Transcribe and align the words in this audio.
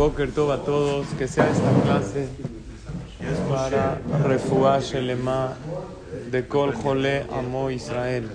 Boker 0.00 0.32
Tov 0.32 0.50
a 0.50 0.56
todos, 0.64 1.06
que 1.18 1.28
sea 1.28 1.46
esta 1.50 1.70
clase 1.82 2.26
para 3.50 4.00
refugiar 4.24 4.80
Shelema 4.80 5.52
de 6.30 6.48
Kol 6.48 6.74
Jole 6.74 7.26
Amo 7.30 7.70
Israel. 7.70 8.26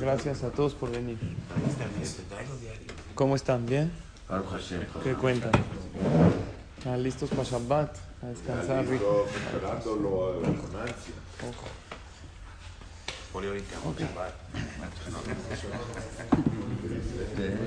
Gracias 0.00 0.44
a 0.44 0.50
todos 0.50 0.72
por 0.72 0.90
venir. 0.90 1.18
¿Cómo 3.14 3.36
están? 3.36 3.66
¿Bien? 3.66 3.92
¿Qué 5.04 5.12
cuentan? 5.12 5.52
¿Están 6.78 7.02
listos 7.02 7.28
para 7.28 7.44
Shabbat? 7.44 7.94
A 8.22 8.26
descansar 8.28 8.86
rico. 8.86 9.26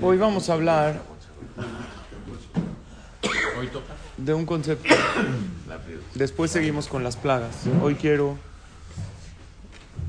Hoy 0.02 0.17
vamos 0.17 0.50
a 0.50 0.53
hablar 0.53 1.19
de 4.17 4.33
un 4.33 4.45
concepto. 4.45 4.94
Después 6.16 6.52
seguimos 6.52 6.88
con 6.88 7.03
las 7.03 7.16
plagas. 7.16 7.55
Hoy 7.81 7.95
quiero 7.95 8.38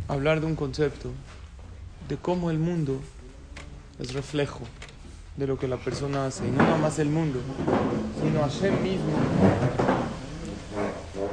hablar 0.09 0.41
de 0.41 0.47
un 0.47 0.57
concepto 0.57 1.11
de 2.09 2.17
cómo 2.17 2.51
el 2.51 2.59
mundo 2.59 3.01
es 3.99 4.13
reflejo 4.13 4.61
de 5.37 5.47
lo 5.47 5.59
que 5.59 5.69
la 5.69 5.77
persona 5.77 6.27
hace. 6.27 6.47
Y 6.47 6.51
no 6.51 6.59
nada 6.59 6.77
más 6.77 6.99
el 6.99 7.09
mundo, 7.09 7.41
sino 8.23 8.41
Hashem 8.43 8.83
mismo 8.83 9.13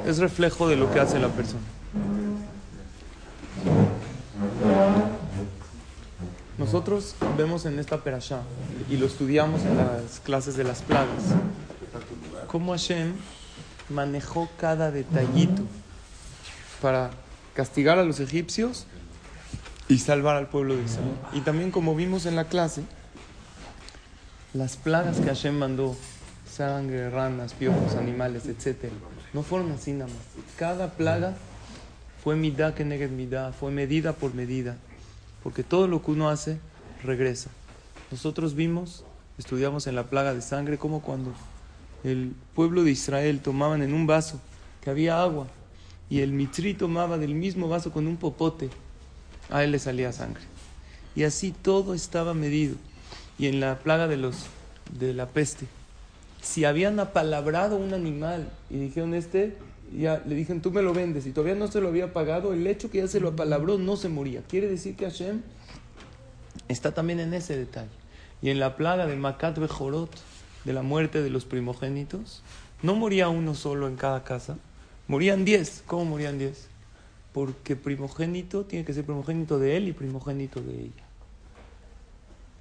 es 0.06 0.20
reflejo 0.20 0.68
de 0.70 0.78
lo 0.78 0.92
que 0.92 1.00
hace 1.00 1.20
la 1.20 1.30
persona. 1.30 1.64
Nosotros 6.58 7.16
vemos 7.38 7.66
en 7.66 7.78
esta 7.78 8.04
perashá 8.04 8.42
y 8.90 8.98
lo 8.98 9.06
estudiamos 9.06 9.62
en 9.62 9.78
las 9.78 10.20
clases 10.22 10.58
de 10.58 10.64
las 10.64 10.82
plagas, 10.82 11.24
cómo 12.48 12.72
Hashem 12.72 13.14
manejó 13.90 14.50
cada 14.58 14.90
detallito 14.90 15.62
para 16.82 17.12
castigar 17.54 18.00
a 18.00 18.04
los 18.04 18.20
egipcios 18.20 18.88
y 19.88 20.00
salvar 20.00 20.36
al 20.36 20.48
pueblo 20.48 20.76
de 20.76 20.84
Israel. 20.84 21.12
Y 21.34 21.42
también 21.42 21.70
como 21.70 21.96
vimos 21.96 22.26
en 22.26 22.36
la 22.36 22.46
clase, 22.46 22.84
las 24.54 24.78
plagas 24.78 25.18
que 25.18 25.28
Hashem 25.28 25.56
mandó, 25.56 25.96
sangre, 26.52 27.12
ranas, 27.12 27.54
piojos, 27.54 27.96
animales, 27.96 28.48
etc., 28.48 28.92
no 29.34 29.44
fueron 29.44 29.72
así 29.74 29.92
nada 29.92 30.08
más. 30.08 30.46
Cada 30.58 30.90
plaga 30.92 31.36
fue 32.24 32.36
midá 32.36 32.74
que 32.74 32.84
negue 32.84 33.08
midá, 33.08 33.52
fue 33.54 33.72
medida 33.72 34.14
por 34.14 34.34
medida, 34.34 34.78
porque 35.48 35.64
todo 35.64 35.88
lo 35.88 36.04
que 36.04 36.12
uno 36.12 36.28
hace 36.28 36.60
regresa. 37.06 37.50
Nosotros 38.12 38.54
vimos, 38.54 39.06
estudiamos 39.38 39.88
en 39.88 39.96
la 39.96 40.10
plaga 40.10 40.34
de 40.34 40.42
sangre, 40.42 40.78
como 40.78 41.02
cuando 41.02 41.32
el 42.04 42.34
pueblo 42.54 42.84
de 42.84 42.92
Israel 42.92 43.40
tomaban 43.40 43.82
en 43.82 43.94
un 43.94 44.06
vaso 44.08 44.42
que 44.82 44.90
había 44.90 45.22
agua 45.22 45.48
y 46.10 46.20
el 46.20 46.34
mitri 46.34 46.74
tomaba 46.74 47.18
del 47.18 47.34
mismo 47.34 47.70
vaso 47.70 47.94
con 47.94 48.08
un 48.08 48.18
popote, 48.18 48.70
a 49.50 49.64
él 49.64 49.72
le 49.72 49.80
salía 49.80 50.12
sangre. 50.12 50.44
Y 51.16 51.24
así 51.24 51.54
todo 51.54 51.94
estaba 51.94 52.34
medido. 52.34 52.76
Y 53.40 53.48
en 53.48 53.62
la 53.62 53.80
plaga 53.80 54.10
de 54.10 54.18
los 54.18 54.48
de 55.00 55.14
la 55.14 55.28
peste, 55.28 55.66
si 56.42 56.66
habían 56.66 57.00
apalabrado 57.00 57.78
un 57.78 57.94
animal 57.94 58.50
y 58.70 58.80
dijeron 58.80 59.14
este, 59.14 59.56
ya 59.96 60.22
le 60.26 60.36
dijeron 60.36 60.62
tú 60.62 60.72
me 60.72 60.82
lo 60.82 60.94
vendes 60.94 61.26
y 61.26 61.32
todavía 61.32 61.56
no 61.56 61.68
se 61.68 61.82
lo 61.82 61.88
había 61.88 62.14
pagado, 62.14 62.54
el 62.54 62.66
hecho 62.68 62.90
que 62.90 63.00
ya 63.00 63.08
se 63.08 63.20
lo 63.20 63.30
apalabró 63.30 63.78
no 63.78 63.96
se 63.96 64.10
moría. 64.10 64.42
Quiere 64.44 64.68
decir 64.68 64.96
que 64.96 65.06
Hashem 65.06 65.42
está 66.68 66.94
también 66.94 67.20
en 67.20 67.34
ese 67.34 67.58
detalle. 67.58 67.90
Y 68.42 68.50
en 68.50 68.60
la 68.60 68.76
plaga 68.76 69.08
de 69.08 69.16
Makat 69.16 69.58
Bejorot, 69.58 70.12
de 70.66 70.74
la 70.74 70.82
muerte 70.82 71.22
de 71.22 71.30
los 71.30 71.46
primogénitos, 71.46 72.44
no 72.84 72.96
moría 72.96 73.30
uno 73.30 73.56
solo 73.56 73.88
en 73.88 73.96
cada 73.96 74.24
casa, 74.24 74.58
morían 75.08 75.46
diez. 75.46 75.84
¿Cómo 75.86 76.06
morían 76.06 76.38
diez? 76.38 76.68
Porque 77.34 77.76
primogénito 77.76 78.66
tiene 78.66 78.86
que 78.86 78.94
ser 78.94 79.06
primogénito 79.06 79.60
de 79.60 79.78
él 79.78 79.88
y 79.88 79.94
primogénito 79.94 80.62
de 80.62 80.74
ella. 80.74 81.04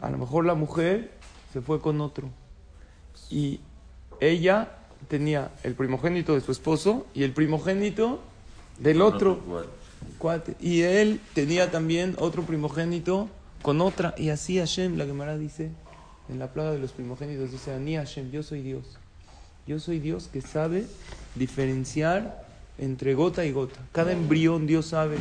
A 0.01 0.11
lo 0.11 0.19
mejor 0.19 0.45
la 0.45 0.55
mujer 0.55 1.13
se 1.53 1.61
fue 1.61 1.81
con 1.81 2.01
otro 2.01 2.29
y 3.31 3.61
ella 4.21 4.71
tenía 5.09 5.50
el 5.62 5.75
primogénito 5.75 6.34
de 6.34 6.41
su 6.41 6.53
esposo 6.53 7.06
y 7.15 7.22
el 7.22 7.33
primogénito 7.33 8.21
del 8.78 9.03
otro 9.03 9.41
cuate. 10.19 10.56
Y 10.61 10.83
él 10.83 11.21
tenía 11.34 11.71
también 11.71 12.17
otro 12.19 12.43
primogénito 12.43 13.28
con 13.62 13.81
otra. 13.81 14.15
Y 14.16 14.31
así 14.31 14.59
Hashem, 14.59 14.97
la 14.97 15.06
Gemara 15.06 15.39
dice, 15.39 15.71
en 16.28 16.39
la 16.39 16.53
plaga 16.53 16.72
de 16.72 16.78
los 16.78 16.93
primogénitos, 16.93 17.53
dice, 17.53 17.72
Ani 17.72 17.97
Hashem, 17.97 18.31
yo 18.31 18.43
soy 18.43 18.62
Dios. 18.62 18.99
Yo 19.66 19.81
soy 19.81 19.99
Dios 19.99 20.28
que 20.33 20.41
sabe 20.43 20.87
diferenciar 21.34 22.47
entre 22.78 23.15
gota 23.15 23.45
y 23.45 23.53
gota. 23.53 23.81
Cada 23.93 24.12
embrión 24.12 24.66
Dios 24.66 24.87
sabe 24.87 25.16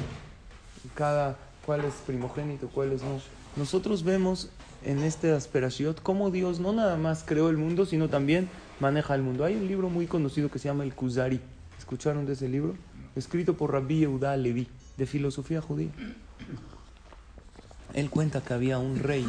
cada 0.94 1.38
cuál 1.66 1.84
es 1.86 1.94
primogénito, 2.06 2.70
cuál 2.70 2.92
es 2.92 3.02
no. 3.02 3.20
Nosotros 3.56 4.04
vemos 4.04 4.50
en 4.84 5.02
este 5.04 5.32
asperación 5.32 5.96
cómo 6.04 6.30
Dios 6.30 6.60
no 6.60 6.74
nada 6.74 6.98
más 6.98 7.24
creó 7.26 7.50
el 7.50 7.58
mundo, 7.58 7.86
sino 7.86 8.10
también 8.10 8.50
maneja 8.80 9.16
el 9.16 9.22
mundo. 9.22 9.46
Hay 9.46 9.56
un 9.56 9.68
libro 9.68 9.90
muy 9.90 10.08
conocido 10.08 10.50
que 10.50 10.60
se 10.60 10.68
llama 10.68 10.84
El 10.84 10.94
Kuzari. 10.94 11.40
¿Escucharon 11.78 12.26
de 12.26 12.34
ese 12.34 12.48
libro? 12.50 12.76
Escrito 13.16 13.56
por 13.56 13.72
Rabbi 13.72 14.00
Yehuda 14.00 14.36
Levi, 14.38 14.68
de 14.98 15.06
filosofía 15.06 15.62
judía. 15.62 15.90
Él 17.94 18.10
cuenta 18.10 18.42
que 18.42 18.54
había 18.54 18.78
un 18.78 19.00
rey. 19.00 19.26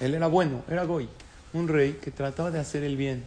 Él 0.00 0.14
era 0.14 0.26
bueno, 0.28 0.62
era 0.68 0.84
Goy. 0.84 1.08
Un 1.52 1.66
rey 1.66 1.98
que 2.02 2.10
trataba 2.10 2.50
de 2.50 2.60
hacer 2.60 2.84
el 2.84 2.96
bien 2.96 3.24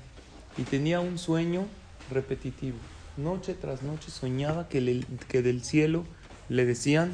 y 0.58 0.63
tenía 0.63 1.00
un 1.00 1.18
sueño 1.18 1.66
repetitivo. 2.12 2.78
Noche 3.18 3.53
tras 3.56 3.81
noche 3.84 4.09
soñaba 4.12 4.69
que, 4.69 4.80
le- 4.80 5.06
que 5.28 5.42
del 5.42 5.63
cielo 5.63 6.06
le 6.48 6.66
decían 6.66 7.12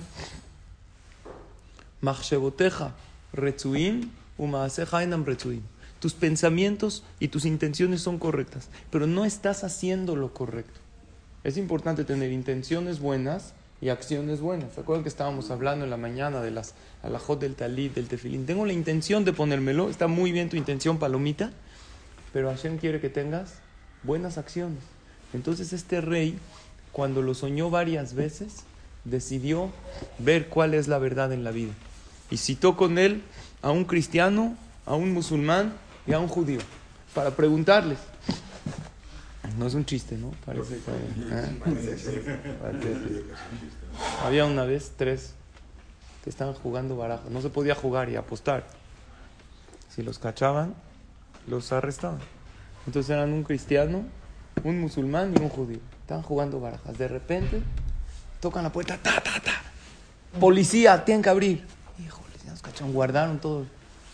Machsheboteja 2.02 2.94
retzuim 3.34 4.10
umaaseja 4.38 5.02
enam 5.04 5.26
retzuim. 5.26 5.62
Tus 6.00 6.14
pensamientos 6.14 7.04
y 7.20 7.30
tus 7.30 7.46
intenciones 7.46 8.02
son 8.02 8.20
correctas, 8.20 8.70
pero 8.92 9.08
no 9.08 9.26
estás 9.26 9.64
haciendo 9.64 10.16
lo 10.16 10.34
correcto. 10.34 10.80
Es 11.44 11.58
importante 11.58 12.04
tener 12.04 12.32
intenciones 12.32 13.00
buenas 13.00 13.54
y 13.82 13.90
acciones 13.90 14.42
buenas. 14.42 14.74
¿Se 14.74 14.84
que 14.84 15.10
estábamos 15.10 15.50
hablando 15.52 15.86
en 15.86 15.92
la 15.92 15.98
mañana 15.98 16.42
de 16.42 16.52
las 16.52 16.74
alajot 17.04 17.40
del 17.40 17.56
talit, 17.56 17.94
del 17.96 18.08
tefilín? 18.08 18.46
Tengo 18.46 18.66
la 18.66 18.74
intención 18.74 19.26
de 19.26 19.34
ponérmelo, 19.34 19.90
está 19.90 20.08
muy 20.08 20.32
bien 20.32 20.50
tu 20.50 20.58
intención, 20.58 20.98
palomita, 20.98 21.52
pero 22.34 22.50
Hashem 22.50 22.78
quiere 22.78 23.00
que 23.00 23.10
tengas 23.10 23.56
buenas 24.04 24.38
acciones. 24.38 24.84
Entonces 25.34 25.74
este 25.74 26.02
rey, 26.02 26.38
cuando 26.92 27.22
lo 27.22 27.34
soñó 27.34 27.70
varias 27.70 28.14
veces, 28.14 28.64
decidió 29.04 29.72
ver 30.20 30.50
cuál 30.50 30.74
es 30.74 30.88
la 30.88 30.98
verdad 30.98 31.32
en 31.34 31.44
la 31.44 31.52
vida. 31.52 31.72
Y 32.30 32.38
citó 32.38 32.76
con 32.76 32.98
él 32.98 33.22
a 33.62 33.72
un 33.72 33.86
cristiano, 33.86 34.56
a 34.86 34.96
un 34.96 35.14
musulmán 35.14 35.74
y 36.08 36.14
a 36.14 36.20
un 36.20 36.28
judío, 36.28 36.60
para 37.14 37.32
preguntarles. 37.32 38.00
No 39.58 39.66
es 39.66 39.74
un 39.74 39.86
chiste, 39.86 40.18
¿no? 40.18 40.32
Parece 40.46 40.78
que... 40.78 40.92
¿eh? 40.92 41.60
Había 44.24 44.46
una 44.46 44.66
vez 44.66 44.94
tres 44.96 45.34
que 46.24 46.30
estaban 46.30 46.54
jugando 46.54 46.96
baraja. 46.96 47.24
No 47.30 47.42
se 47.42 47.50
podía 47.50 47.74
jugar 47.74 48.10
y 48.10 48.16
apostar. 48.16 48.66
Si 49.90 50.04
los 50.04 50.20
cachaban, 50.20 50.76
los 51.48 51.72
arrestaban. 51.72 52.20
Entonces 52.86 53.10
eran 53.10 53.34
un 53.34 53.44
cristiano, 53.44 54.04
un 54.64 54.80
musulmán 54.80 55.34
y 55.36 55.42
un 55.42 55.50
judío. 55.50 55.80
Estaban 56.02 56.24
jugando 56.24 56.60
barajas. 56.60 56.98
De 56.98 57.08
repente 57.08 57.62
tocan 58.40 58.64
la 58.64 58.72
puerta, 58.72 58.98
ta, 58.98 59.22
ta, 59.22 59.40
ta. 59.40 60.40
Policía, 60.40 61.04
tienen 61.04 61.24
que 61.24 61.30
abrir. 61.30 61.66
Híjole, 61.98 62.34
nos 62.46 62.62
cacharon. 62.62 62.94
Guardaron 62.94 63.40
todas 63.40 63.68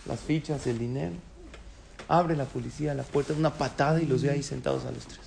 las 0.05 0.19
fichas, 0.21 0.65
el 0.67 0.79
dinero. 0.79 1.15
Abre 2.07 2.35
la 2.35 2.45
policía 2.45 2.93
la 2.93 3.03
puerta, 3.03 3.33
una 3.33 3.53
patada 3.53 4.01
y 4.01 4.05
los 4.05 4.21
ve 4.23 4.31
ahí 4.31 4.43
sentados 4.43 4.85
a 4.85 4.91
los 4.91 5.05
tres. 5.05 5.21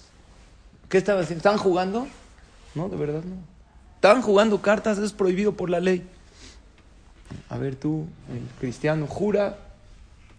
¿Qué 0.89 0.99
estaban 0.99 1.23
haciendo? 1.23 1.39
¿Estaban 1.39 1.59
jugando? 1.59 2.07
No, 2.75 2.89
de 2.89 2.97
verdad 2.97 3.23
no. 3.25 3.37
Estaban 3.97 4.23
jugando 4.23 4.61
cartas, 4.61 4.99
es 4.99 5.13
prohibido 5.13 5.53
por 5.57 5.71
la 5.71 5.81
ley. 5.81 6.07
A 7.49 7.59
ver 7.59 7.75
tú, 7.75 8.07
el 8.31 8.43
cristiano, 8.61 9.07
jura 9.07 9.59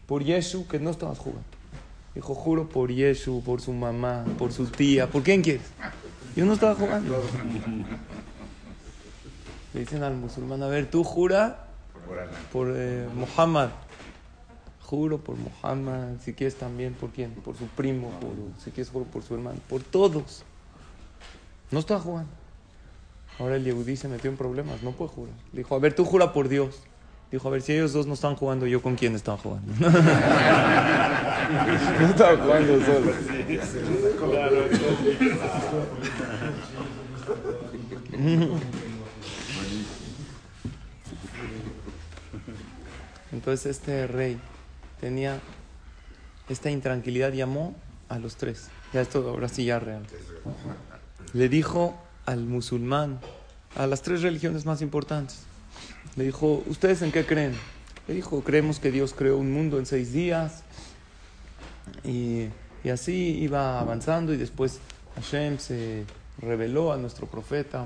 por 0.05 0.23
Yeshu, 0.23 0.67
que 0.67 0.79
no 0.79 0.91
estabas 0.91 1.17
jugando. 1.17 1.43
Dijo, 2.15 2.33
juro 2.33 2.69
por 2.69 2.91
Yeshu, 2.91 3.43
por 3.43 3.61
su 3.61 3.73
mamá, 3.73 4.25
por 4.37 4.53
su 4.53 4.67
tía, 4.67 5.07
¿por 5.07 5.23
quién 5.23 5.41
quieres? 5.41 5.67
Yo 6.35 6.45
no 6.45 6.53
estaba 6.53 6.75
jugando. 6.75 7.21
Le 9.73 9.79
dicen 9.81 10.03
al 10.03 10.15
musulmán, 10.15 10.63
a 10.63 10.67
ver, 10.67 10.89
tú 10.89 11.03
jura 11.03 11.67
por 12.51 12.73
eh, 12.75 13.07
Muhammad. 13.13 13.69
Juro 14.87 15.17
por 15.17 15.35
Muhammad, 15.35 16.13
si 16.23 16.31
quieres 16.31 16.55
también, 16.55 16.93
¿por 16.93 17.09
quién? 17.09 17.31
Por 17.31 17.57
su 17.57 17.65
primo, 17.65 18.09
por, 18.21 18.31
si 18.63 18.71
quieres 18.71 18.89
juro 18.89 19.03
por 19.03 19.21
su 19.21 19.35
hermano, 19.35 19.59
por 19.67 19.83
todos. 19.83 20.45
No 21.71 21.79
estaba 21.79 21.99
jugando. 21.99 22.31
Ahora 23.37 23.57
el 23.57 23.65
Yehudí 23.65 23.97
se 23.97 24.07
metió 24.07 24.31
en 24.31 24.37
problemas, 24.37 24.81
no 24.83 24.91
puede 24.91 25.11
jurar. 25.11 25.35
Dijo, 25.51 25.75
a 25.75 25.79
ver, 25.79 25.93
tú 25.93 26.05
jura 26.05 26.31
por 26.31 26.47
Dios. 26.47 26.83
Dijo, 27.29 27.49
a 27.49 27.51
ver, 27.51 27.61
si 27.63 27.73
ellos 27.73 27.91
dos 27.91 28.07
no 28.07 28.13
están 28.13 28.37
jugando, 28.37 28.65
¿yo 28.65 28.81
con 28.81 28.95
quién 28.95 29.13
estaba 29.13 29.37
jugando? 29.37 29.73
no 29.77 29.87
estaba 32.07 32.37
jugando 32.37 32.85
solo. 32.85 33.11
Entonces 43.33 43.65
este 43.65 44.07
rey 44.07 44.39
tenía 44.99 45.39
esta 46.49 46.69
intranquilidad, 46.69 47.33
llamó 47.33 47.75
a 48.09 48.19
los 48.19 48.35
tres. 48.35 48.69
Ya 48.93 49.01
esto 49.01 49.27
ahora 49.29 49.49
sí 49.49 49.65
ya 49.65 49.79
real. 49.79 50.05
Le 51.33 51.49
dijo 51.49 51.97
al 52.25 52.45
musulmán, 52.45 53.19
a 53.75 53.87
las 53.87 54.01
tres 54.01 54.21
religiones 54.21 54.65
más 54.65 54.81
importantes, 54.81 55.41
le 56.15 56.23
dijo, 56.23 56.63
¿ustedes 56.67 57.01
en 57.01 57.11
qué 57.11 57.25
creen? 57.25 57.53
Le 58.07 58.13
dijo, 58.13 58.41
creemos 58.41 58.79
que 58.79 58.91
Dios 58.91 59.13
creó 59.13 59.37
un 59.37 59.51
mundo 59.51 59.77
en 59.77 59.85
seis 59.85 60.13
días. 60.13 60.63
Y, 62.03 62.47
y 62.83 62.89
así 62.89 63.37
iba 63.39 63.79
avanzando 63.79 64.33
y 64.33 64.37
después 64.37 64.79
Hashem 65.15 65.59
se 65.59 66.05
reveló 66.39 66.93
a 66.93 66.97
nuestro 66.97 67.27
profeta, 67.27 67.81
a 67.81 67.85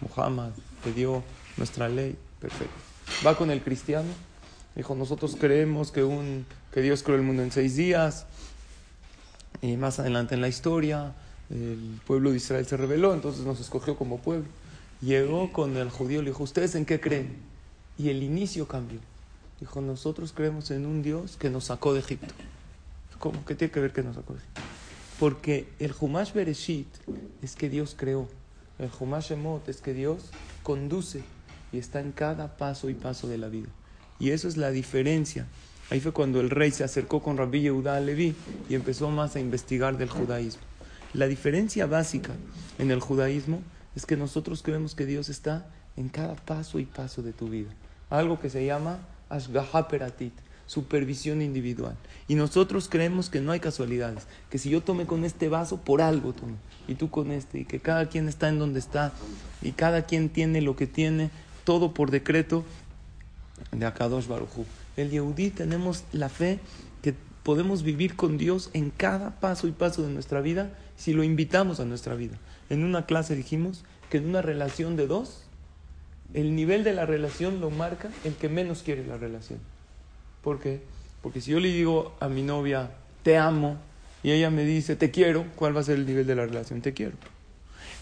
Muhammad, 0.00 0.50
le 0.84 0.92
dio 0.92 1.22
nuestra 1.56 1.88
ley. 1.88 2.16
Perfecto. 2.40 2.74
Va 3.26 3.36
con 3.36 3.50
el 3.50 3.62
cristiano. 3.62 4.08
Dijo, 4.74 4.94
nosotros 4.94 5.36
creemos 5.38 5.92
que, 5.92 6.02
un, 6.02 6.46
que 6.72 6.82
Dios 6.82 7.02
creó 7.02 7.16
el 7.16 7.22
mundo 7.22 7.42
en 7.42 7.52
seis 7.52 7.76
días. 7.76 8.26
Y 9.62 9.76
más 9.76 10.00
adelante 10.00 10.34
en 10.34 10.40
la 10.40 10.48
historia, 10.48 11.14
el 11.50 12.00
pueblo 12.06 12.30
de 12.30 12.38
Israel 12.38 12.66
se 12.66 12.76
rebeló, 12.76 13.14
entonces 13.14 13.44
nos 13.44 13.60
escogió 13.60 13.96
como 13.96 14.18
pueblo. 14.18 14.46
Llegó 15.00 15.52
con 15.52 15.76
el 15.76 15.90
judío, 15.90 16.22
le 16.22 16.30
dijo, 16.30 16.42
¿ustedes 16.42 16.74
en 16.74 16.86
qué 16.86 17.00
creen? 17.00 17.36
Y 17.98 18.08
el 18.08 18.22
inicio 18.22 18.66
cambió. 18.66 18.98
Dijo, 19.60 19.80
nosotros 19.80 20.32
creemos 20.32 20.70
en 20.70 20.86
un 20.86 21.02
Dios 21.02 21.36
que 21.36 21.50
nos 21.50 21.64
sacó 21.64 21.94
de 21.94 22.00
Egipto. 22.00 22.34
¿Cómo? 23.18 23.44
¿Qué 23.44 23.54
tiene 23.54 23.70
que 23.70 23.80
ver 23.80 23.92
que 23.92 24.02
nos 24.02 24.16
sacó 24.16 24.32
de 24.32 24.40
Egipto? 24.40 24.60
Porque 25.20 25.68
el 25.78 25.94
Humash 25.98 26.32
Bereshit 26.32 26.88
es 27.42 27.54
que 27.54 27.68
Dios 27.68 27.94
creó. 27.96 28.28
El 28.78 28.90
Humash 28.98 29.32
Emot 29.32 29.68
es 29.68 29.80
que 29.80 29.94
Dios 29.94 30.30
conduce 30.64 31.22
y 31.72 31.78
está 31.78 32.00
en 32.00 32.10
cada 32.10 32.56
paso 32.56 32.90
y 32.90 32.94
paso 32.94 33.28
de 33.28 33.38
la 33.38 33.48
vida. 33.48 33.68
Y 34.18 34.30
eso 34.30 34.48
es 34.48 34.56
la 34.56 34.70
diferencia. 34.70 35.46
Ahí 35.90 36.00
fue 36.00 36.12
cuando 36.12 36.40
el 36.40 36.50
rey 36.50 36.70
se 36.70 36.84
acercó 36.84 37.22
con 37.22 37.36
Rabbi 37.36 37.62
Yehuda 37.62 38.00
Levi 38.00 38.34
y 38.68 38.74
empezó 38.74 39.10
más 39.10 39.36
a 39.36 39.40
investigar 39.40 39.98
del 39.98 40.08
judaísmo. 40.08 40.62
La 41.12 41.26
diferencia 41.26 41.86
básica 41.86 42.32
en 42.78 42.90
el 42.90 43.00
judaísmo 43.00 43.62
es 43.94 44.06
que 44.06 44.16
nosotros 44.16 44.62
creemos 44.62 44.94
que 44.94 45.06
Dios 45.06 45.28
está 45.28 45.66
en 45.96 46.08
cada 46.08 46.34
paso 46.34 46.78
y 46.78 46.86
paso 46.86 47.22
de 47.22 47.32
tu 47.32 47.48
vida. 47.48 47.70
Algo 48.10 48.40
que 48.40 48.50
se 48.50 48.64
llama 48.64 48.98
Ashgaha 49.28 49.88
Peratit, 49.88 50.32
supervisión 50.66 51.42
individual. 51.42 51.96
Y 52.26 52.34
nosotros 52.34 52.88
creemos 52.88 53.30
que 53.30 53.40
no 53.40 53.52
hay 53.52 53.60
casualidades, 53.60 54.26
que 54.50 54.58
si 54.58 54.70
yo 54.70 54.82
tomé 54.82 55.06
con 55.06 55.24
este 55.24 55.48
vaso, 55.48 55.78
por 55.78 56.00
algo 56.00 56.32
tomé, 56.32 56.56
y 56.88 56.94
tú 56.94 57.10
con 57.10 57.30
este, 57.30 57.60
y 57.60 57.64
que 57.64 57.80
cada 57.80 58.08
quien 58.08 58.28
está 58.28 58.48
en 58.48 58.58
donde 58.58 58.78
está, 58.78 59.12
y 59.62 59.72
cada 59.72 60.06
quien 60.06 60.28
tiene 60.28 60.62
lo 60.62 60.76
que 60.76 60.86
tiene, 60.86 61.30
todo 61.64 61.94
por 61.94 62.10
decreto 62.10 62.64
de 63.72 63.86
Akadosh 63.86 64.26
Baruchu. 64.26 64.64
El 64.96 65.10
Yehudí 65.10 65.50
tenemos 65.50 66.04
la 66.12 66.28
fe 66.28 66.60
que 67.02 67.14
podemos 67.42 67.82
vivir 67.82 68.16
con 68.16 68.38
Dios 68.38 68.70
en 68.72 68.90
cada 68.90 69.40
paso 69.40 69.66
y 69.66 69.72
paso 69.72 70.02
de 70.02 70.12
nuestra 70.12 70.40
vida 70.40 70.72
si 70.96 71.12
lo 71.12 71.24
invitamos 71.24 71.80
a 71.80 71.84
nuestra 71.84 72.14
vida. 72.14 72.38
En 72.70 72.84
una 72.84 73.06
clase 73.06 73.36
dijimos 73.36 73.84
que 74.10 74.18
en 74.18 74.28
una 74.28 74.42
relación 74.42 74.96
de 74.96 75.06
dos, 75.06 75.44
el 76.32 76.54
nivel 76.56 76.84
de 76.84 76.92
la 76.92 77.06
relación 77.06 77.60
lo 77.60 77.70
marca 77.70 78.10
el 78.24 78.34
que 78.34 78.48
menos 78.48 78.82
quiere 78.82 79.06
la 79.06 79.16
relación. 79.16 79.58
¿Por 80.42 80.60
qué? 80.60 80.82
Porque 81.22 81.40
si 81.40 81.52
yo 81.52 81.60
le 81.60 81.68
digo 81.68 82.14
a 82.20 82.28
mi 82.28 82.42
novia, 82.42 82.90
te 83.22 83.38
amo, 83.38 83.78
y 84.22 84.30
ella 84.30 84.50
me 84.50 84.64
dice, 84.64 84.96
te 84.96 85.10
quiero, 85.10 85.44
¿cuál 85.54 85.76
va 85.76 85.80
a 85.80 85.84
ser 85.84 85.96
el 85.96 86.06
nivel 86.06 86.26
de 86.26 86.34
la 86.34 86.46
relación? 86.46 86.80
Te 86.80 86.94
quiero. 86.94 87.12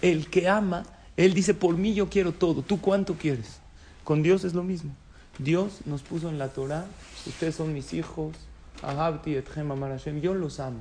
El 0.01 0.31
que 0.31 0.49
ama, 0.49 0.85
él 1.17 1.35
dice, 1.35 1.53
por 1.53 1.77
mí 1.77 1.95
yo 1.95 2.09
quiero 2.09 2.33
todo, 2.33 2.63
¿tú 2.63 2.81
cuánto 2.81 3.15
quieres? 3.15 3.59
Con 4.05 4.23
Dios 4.23 4.45
es 4.45 4.55
lo 4.55 4.63
mismo. 4.63 4.95
Dios 5.43 5.81
nos 5.87 6.03
puso 6.03 6.29
en 6.29 6.39
la 6.39 6.49
Torah, 6.49 6.87
ustedes 7.27 7.55
son 7.55 7.73
mis 7.73 7.93
hijos, 7.95 8.35
Ahabti 8.83 9.35
etchem 9.35 9.71
amar 9.71 9.91
Hashem, 9.91 10.21
yo 10.21 10.35
los 10.35 10.61
amo. 10.61 10.81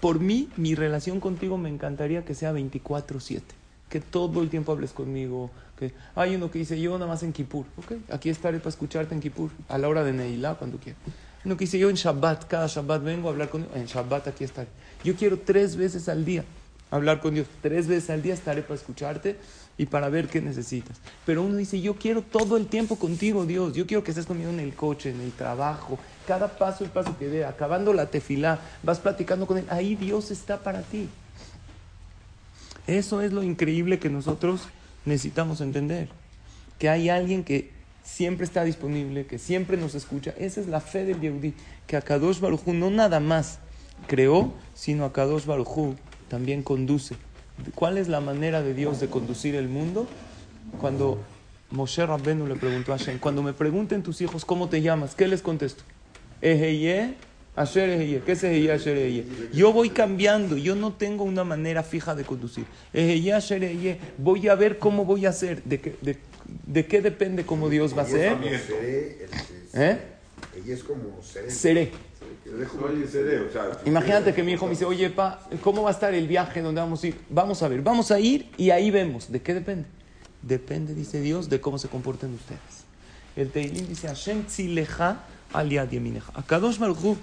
Por 0.00 0.20
mí, 0.20 0.48
mi 0.56 0.74
relación 0.74 1.20
contigo 1.20 1.58
me 1.58 1.68
encantaría 1.68 2.24
que 2.24 2.34
sea 2.34 2.52
24-7, 2.52 3.42
que 3.88 4.00
todo 4.00 4.42
el 4.42 4.50
tiempo 4.50 4.72
hables 4.72 4.92
conmigo, 4.92 5.50
que 5.78 5.92
hay 6.14 6.34
uno 6.34 6.50
que 6.50 6.58
dice 6.58 6.80
yo 6.80 6.94
nada 6.94 7.06
más 7.06 7.22
en 7.22 7.32
Kippur, 7.32 7.66
ok, 7.76 7.92
aquí 8.10 8.30
estaré 8.30 8.58
para 8.58 8.70
escucharte 8.70 9.14
en 9.14 9.20
Kippur, 9.20 9.50
a 9.68 9.78
la 9.78 9.88
hora 9.88 10.02
de 10.04 10.12
Neilá, 10.12 10.54
cuando 10.54 10.78
quieras. 10.78 11.00
Uno 11.44 11.56
que 11.56 11.64
dice 11.64 11.78
yo 11.78 11.90
en 11.90 11.96
Shabbat, 11.96 12.46
cada 12.46 12.66
Shabbat 12.66 13.02
vengo 13.02 13.28
a 13.28 13.32
hablar 13.32 13.48
contigo, 13.50 13.74
en 13.74 13.86
Shabbat 13.86 14.28
aquí 14.28 14.44
estaré. 14.44 14.68
Yo 15.04 15.14
quiero 15.16 15.38
tres 15.38 15.76
veces 15.76 16.08
al 16.08 16.24
día 16.24 16.44
hablar 16.90 17.20
con 17.20 17.34
Dios, 17.34 17.46
tres 17.60 17.88
veces 17.88 18.10
al 18.10 18.22
día 18.22 18.34
estaré 18.34 18.62
para 18.62 18.74
escucharte 18.74 19.38
y 19.78 19.86
para 19.86 20.08
ver 20.08 20.28
qué 20.28 20.40
necesitas. 20.40 21.00
Pero 21.24 21.42
uno 21.42 21.56
dice, 21.56 21.80
yo 21.80 21.94
quiero 21.94 22.22
todo 22.22 22.56
el 22.56 22.66
tiempo 22.66 22.96
contigo, 22.96 23.46
Dios. 23.46 23.74
Yo 23.74 23.86
quiero 23.86 24.04
que 24.04 24.10
estés 24.10 24.26
conmigo 24.26 24.50
en 24.50 24.60
el 24.60 24.74
coche, 24.74 25.10
en 25.10 25.20
el 25.20 25.32
trabajo, 25.32 25.98
cada 26.26 26.58
paso 26.58 26.84
y 26.84 26.88
paso 26.88 27.16
que 27.18 27.28
dé, 27.28 27.44
acabando 27.44 27.92
la 27.92 28.06
tefilá, 28.06 28.60
vas 28.82 29.00
platicando 29.00 29.46
con 29.46 29.58
Él. 29.58 29.66
Ahí 29.70 29.94
Dios 29.94 30.30
está 30.30 30.58
para 30.58 30.82
ti. 30.82 31.08
Eso 32.86 33.22
es 33.22 33.32
lo 33.32 33.42
increíble 33.42 33.98
que 33.98 34.10
nosotros 34.10 34.68
necesitamos 35.04 35.60
entender. 35.60 36.08
Que 36.78 36.88
hay 36.88 37.08
alguien 37.08 37.44
que 37.44 37.70
siempre 38.02 38.44
está 38.44 38.64
disponible, 38.64 39.26
que 39.26 39.38
siempre 39.38 39.76
nos 39.76 39.94
escucha. 39.94 40.34
Esa 40.38 40.60
es 40.60 40.66
la 40.66 40.80
fe 40.80 41.04
del 41.04 41.20
Yehudi. 41.20 41.54
Que 41.86 41.96
Akadosh 41.96 42.40
Barujú 42.40 42.72
no 42.72 42.90
nada 42.90 43.20
más 43.20 43.60
creó, 44.08 44.52
sino 44.74 45.04
Akadosh 45.04 45.46
Barujú 45.46 45.94
también 46.28 46.62
conduce. 46.62 47.16
¿Cuál 47.74 47.98
es 47.98 48.08
la 48.08 48.20
manera 48.20 48.62
de 48.62 48.74
Dios 48.74 49.00
de 49.00 49.08
conducir 49.08 49.54
el 49.54 49.68
mundo? 49.68 50.06
Cuando 50.80 51.18
Moshe 51.70 52.04
Rabbenu 52.04 52.46
le 52.46 52.56
preguntó 52.56 52.92
a 52.92 52.98
Hashem, 52.98 53.18
cuando 53.18 53.42
me 53.42 53.52
pregunten 53.52 54.02
tus 54.02 54.20
hijos 54.20 54.44
cómo 54.44 54.68
te 54.68 54.82
llamas, 54.82 55.14
¿qué 55.14 55.28
les 55.28 55.42
contesto? 55.42 55.84
Eheye, 56.40 57.14
Asher 57.54 57.90
Eheye. 57.90 58.20
¿Qué 58.24 58.32
es 58.32 58.44
Eheye, 58.44 58.72
Asher 58.72 58.96
Eheye? 58.96 59.26
Yo 59.52 59.72
voy 59.72 59.90
cambiando, 59.90 60.56
yo 60.56 60.74
no 60.74 60.92
tengo 60.92 61.24
una 61.24 61.44
manera 61.44 61.82
fija 61.82 62.14
de 62.14 62.24
conducir. 62.24 62.64
Eheye, 62.92 63.32
Asher 63.32 63.62
Eheye. 63.62 63.98
Voy 64.18 64.48
a 64.48 64.54
ver 64.54 64.78
cómo 64.78 65.04
voy 65.04 65.26
a 65.26 65.30
hacer. 65.30 65.62
¿De 65.64 65.80
qué, 65.80 65.96
de, 66.00 66.18
de 66.66 66.86
qué 66.86 67.00
depende 67.00 67.44
cómo 67.44 67.68
Dios 67.68 67.96
va 67.96 68.02
a 68.02 68.04
hacer? 68.04 68.36
¿Eh? 69.74 69.98
Ella 70.56 70.74
es 70.74 70.82
como 70.82 71.22
seré. 71.22 71.50
Seré. 71.50 71.92
O 72.52 73.50
sea, 73.50 73.80
Imagínate 73.86 74.34
que 74.34 74.42
mi 74.42 74.52
hijo 74.52 74.66
me 74.66 74.72
dice, 74.72 74.84
oye, 74.84 75.08
pa, 75.08 75.40
¿cómo 75.62 75.84
va 75.84 75.88
a 75.88 75.92
estar 75.92 76.12
el 76.12 76.28
viaje 76.28 76.60
donde 76.60 76.82
vamos 76.82 77.02
a 77.02 77.06
ir? 77.06 77.18
Vamos 77.30 77.62
a 77.62 77.68
ver, 77.68 77.80
vamos 77.80 78.10
a 78.10 78.20
ir 78.20 78.50
y 78.58 78.70
ahí 78.70 78.90
vemos. 78.90 79.32
¿De 79.32 79.40
qué 79.40 79.54
depende? 79.54 79.86
Depende, 80.42 80.94
dice 80.94 81.20
Dios, 81.20 81.48
de 81.48 81.60
cómo 81.62 81.78
se 81.78 81.88
comporten 81.88 82.34
ustedes. 82.34 82.84
El 83.36 83.50
Teilín 83.50 83.88
dice, 83.88 84.08
Hashem 84.08 84.44
tzileja 84.44 85.24
aliad 85.54 85.88
yemineja. 85.88 86.30
Akadosh 86.34 86.78
Baruj 86.78 87.16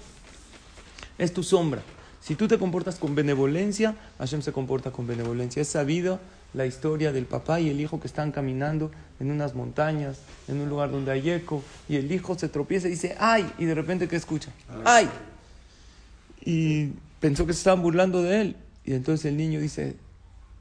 es 1.20 1.32
tu 1.32 1.44
sombra. 1.44 1.84
Si 2.22 2.36
tú 2.36 2.48
te 2.48 2.58
comportas 2.58 2.96
con 2.96 3.14
benevolencia, 3.14 3.96
Hashem 4.18 4.42
se 4.42 4.52
comporta 4.52 4.92
con 4.92 5.06
benevolencia. 5.06 5.62
Es 5.62 5.68
sabido 5.68 6.20
la 6.54 6.66
historia 6.66 7.12
del 7.12 7.26
papá 7.26 7.60
y 7.60 7.70
el 7.70 7.80
hijo 7.80 8.00
que 8.00 8.08
están 8.08 8.32
caminando 8.32 8.92
en 9.20 9.32
unas 9.32 9.54
montañas, 9.54 10.20
en 10.48 10.60
un 10.60 10.70
lugar 10.70 10.92
donde 10.92 11.12
hay 11.12 11.30
eco, 11.30 11.64
y 11.88 11.98
el 11.98 12.12
hijo 12.12 12.38
se 12.38 12.50
tropieza 12.50 12.88
y 12.88 12.92
dice, 12.92 13.16
¡ay! 13.20 13.52
Y 13.58 13.66
de 13.66 13.76
repente, 13.76 14.08
¿qué 14.08 14.16
escucha? 14.16 14.52
¡ay! 14.86 15.10
Y 16.44 16.94
pensó 17.20 17.46
que 17.46 17.54
se 17.54 17.60
estaban 17.60 17.82
burlando 17.82 18.24
de 18.24 18.42
él. 18.42 18.56
Y 18.86 18.94
entonces 18.94 19.26
el 19.26 19.38
niño 19.38 19.60
dice, 19.60 19.96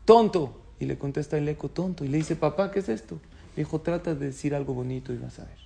tonto. 0.04 0.60
Y 0.80 0.86
le 0.86 0.98
contesta 0.98 1.38
el 1.38 1.48
eco, 1.48 1.68
tonto. 1.68 2.04
Y 2.04 2.08
le 2.08 2.18
dice, 2.18 2.36
papá, 2.36 2.70
¿qué 2.70 2.80
es 2.80 2.88
esto? 2.88 3.20
Le 3.56 3.62
dijo, 3.62 3.80
trata 3.80 4.14
de 4.14 4.26
decir 4.26 4.54
algo 4.54 4.74
bonito 4.74 5.12
y 5.12 5.16
vas 5.16 5.38
a 5.38 5.44
ver. 5.44 5.58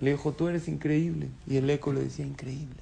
Le 0.00 0.12
dijo, 0.12 0.32
tú 0.32 0.48
eres 0.48 0.68
increíble. 0.68 1.28
Y 1.46 1.56
el 1.56 1.68
eco 1.68 1.92
le 1.92 2.04
decía, 2.04 2.24
increíble. 2.24 2.76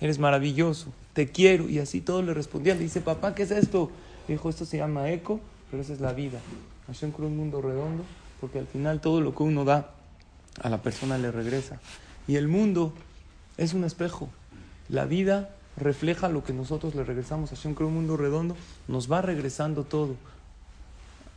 Eres 0.00 0.18
maravilloso. 0.18 0.92
Te 1.12 1.28
quiero. 1.28 1.68
Y 1.68 1.78
así 1.78 2.00
todos 2.00 2.24
le 2.24 2.34
respondían. 2.34 2.78
Le 2.78 2.84
dice, 2.84 3.00
papá, 3.00 3.34
¿qué 3.34 3.44
es 3.44 3.50
esto? 3.50 3.90
Le 4.28 4.34
dijo, 4.34 4.48
esto 4.48 4.64
se 4.64 4.78
llama 4.78 5.10
eco, 5.10 5.40
pero 5.74 5.82
esa 5.82 5.92
es 5.92 6.00
la 6.00 6.12
vida. 6.12 6.38
Hashem 6.86 7.10
creó 7.10 7.26
un 7.26 7.36
mundo 7.36 7.60
redondo 7.60 8.04
porque 8.40 8.60
al 8.60 8.68
final 8.68 9.00
todo 9.00 9.20
lo 9.20 9.34
que 9.34 9.42
uno 9.42 9.64
da 9.64 9.90
a 10.62 10.68
la 10.68 10.80
persona 10.82 11.18
le 11.18 11.32
regresa. 11.32 11.80
Y 12.28 12.36
el 12.36 12.46
mundo 12.46 12.92
es 13.56 13.74
un 13.74 13.82
espejo. 13.82 14.28
La 14.88 15.04
vida 15.04 15.50
refleja 15.76 16.28
lo 16.28 16.44
que 16.44 16.52
nosotros 16.52 16.94
le 16.94 17.02
regresamos. 17.02 17.50
Hashem 17.50 17.74
creó 17.74 17.88
un 17.88 17.94
mundo 17.94 18.16
redondo, 18.16 18.56
nos 18.86 19.10
va 19.10 19.20
regresando 19.20 19.82
todo. 19.82 20.14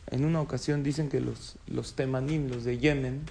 En 0.08 0.24
una 0.24 0.40
ocasión 0.40 0.84
dicen 0.84 1.08
que 1.08 1.18
los, 1.18 1.56
los 1.66 1.94
temanim, 1.94 2.48
los 2.48 2.62
de 2.62 2.78
Yemen, 2.78 3.22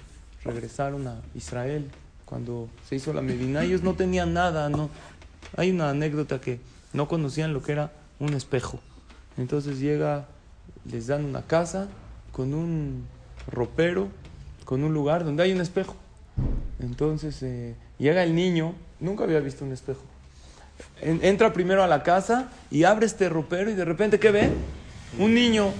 regresaron 0.44 1.08
a 1.08 1.22
Israel 1.34 1.90
cuando 2.26 2.68
se 2.86 2.96
hizo 2.96 3.14
la 3.14 3.22
Medina. 3.22 3.64
Ellos 3.64 3.82
no 3.82 3.94
tenían 3.94 4.34
nada, 4.34 4.68
no. 4.68 4.90
Hay 5.56 5.70
una 5.70 5.88
anécdota 5.88 6.38
que 6.38 6.60
no 6.92 7.08
conocían 7.08 7.54
lo 7.54 7.62
que 7.62 7.72
era 7.72 7.92
un 8.18 8.34
espejo. 8.34 8.78
Entonces 9.38 9.78
llega, 9.78 10.26
les 10.90 11.06
dan 11.06 11.24
una 11.24 11.42
casa 11.42 11.88
con 12.32 12.54
un 12.54 13.06
ropero, 13.50 14.08
con 14.64 14.84
un 14.84 14.92
lugar 14.92 15.24
donde 15.24 15.42
hay 15.42 15.52
un 15.52 15.60
espejo. 15.60 15.96
Entonces 16.80 17.42
eh, 17.42 17.74
llega 17.98 18.22
el 18.22 18.34
niño, 18.34 18.74
nunca 19.00 19.24
había 19.24 19.40
visto 19.40 19.64
un 19.64 19.72
espejo. 19.72 20.02
entra 21.00 21.52
primero 21.52 21.82
a 21.82 21.86
la 21.86 22.02
casa 22.02 22.50
y 22.70 22.84
abre 22.84 23.06
este 23.06 23.28
ropero 23.28 23.70
y 23.70 23.74
de 23.74 23.84
repente, 23.84 24.18
¿qué 24.18 24.30
ve? 24.30 24.50
Un 25.18 25.34
niño. 25.34 25.72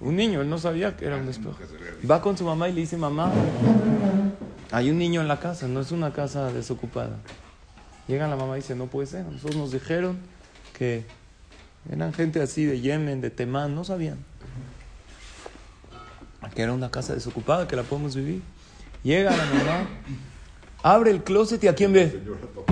Un 0.00 0.16
niño, 0.16 0.42
él 0.42 0.50
no 0.50 0.58
sabía 0.58 0.96
que 0.96 1.06
era 1.06 1.16
un 1.16 1.28
espejo. 1.28 1.56
Va 2.08 2.20
con 2.20 2.36
su 2.36 2.44
mamá 2.44 2.68
y 2.68 2.72
le 2.72 2.82
dice, 2.82 2.96
mamá, 2.96 3.32
hay 4.70 4.90
un 4.90 4.98
niño 4.98 5.20
en 5.20 5.28
la 5.28 5.40
casa, 5.40 5.66
no 5.66 5.80
es 5.80 5.92
una 5.92 6.12
casa 6.12 6.52
desocupada. 6.52 7.16
Llega 8.06 8.28
la 8.28 8.36
mamá 8.36 8.58
y 8.58 8.60
dice, 8.60 8.74
no 8.74 8.86
puede 8.86 9.06
ser. 9.06 9.24
Nosotros 9.24 9.56
nos 9.56 9.72
dijeron 9.72 10.18
que 10.76 11.04
eran 11.90 12.12
gente 12.12 12.40
así 12.40 12.64
de 12.64 12.80
Yemen, 12.80 13.20
de 13.20 13.30
Temán, 13.30 13.74
no 13.74 13.84
sabían. 13.84 14.18
Que 16.54 16.62
era 16.62 16.72
una 16.72 16.90
casa 16.90 17.14
desocupada, 17.14 17.66
que 17.66 17.76
la 17.76 17.82
podemos 17.82 18.14
vivir. 18.14 18.42
Llega 19.02 19.36
la 19.36 19.44
mamá, 19.44 19.88
abre 20.82 21.10
el 21.10 21.22
closet 21.22 21.62
y 21.64 21.68
¿a 21.68 21.74
quién 21.74 21.92
ve? 21.92 22.22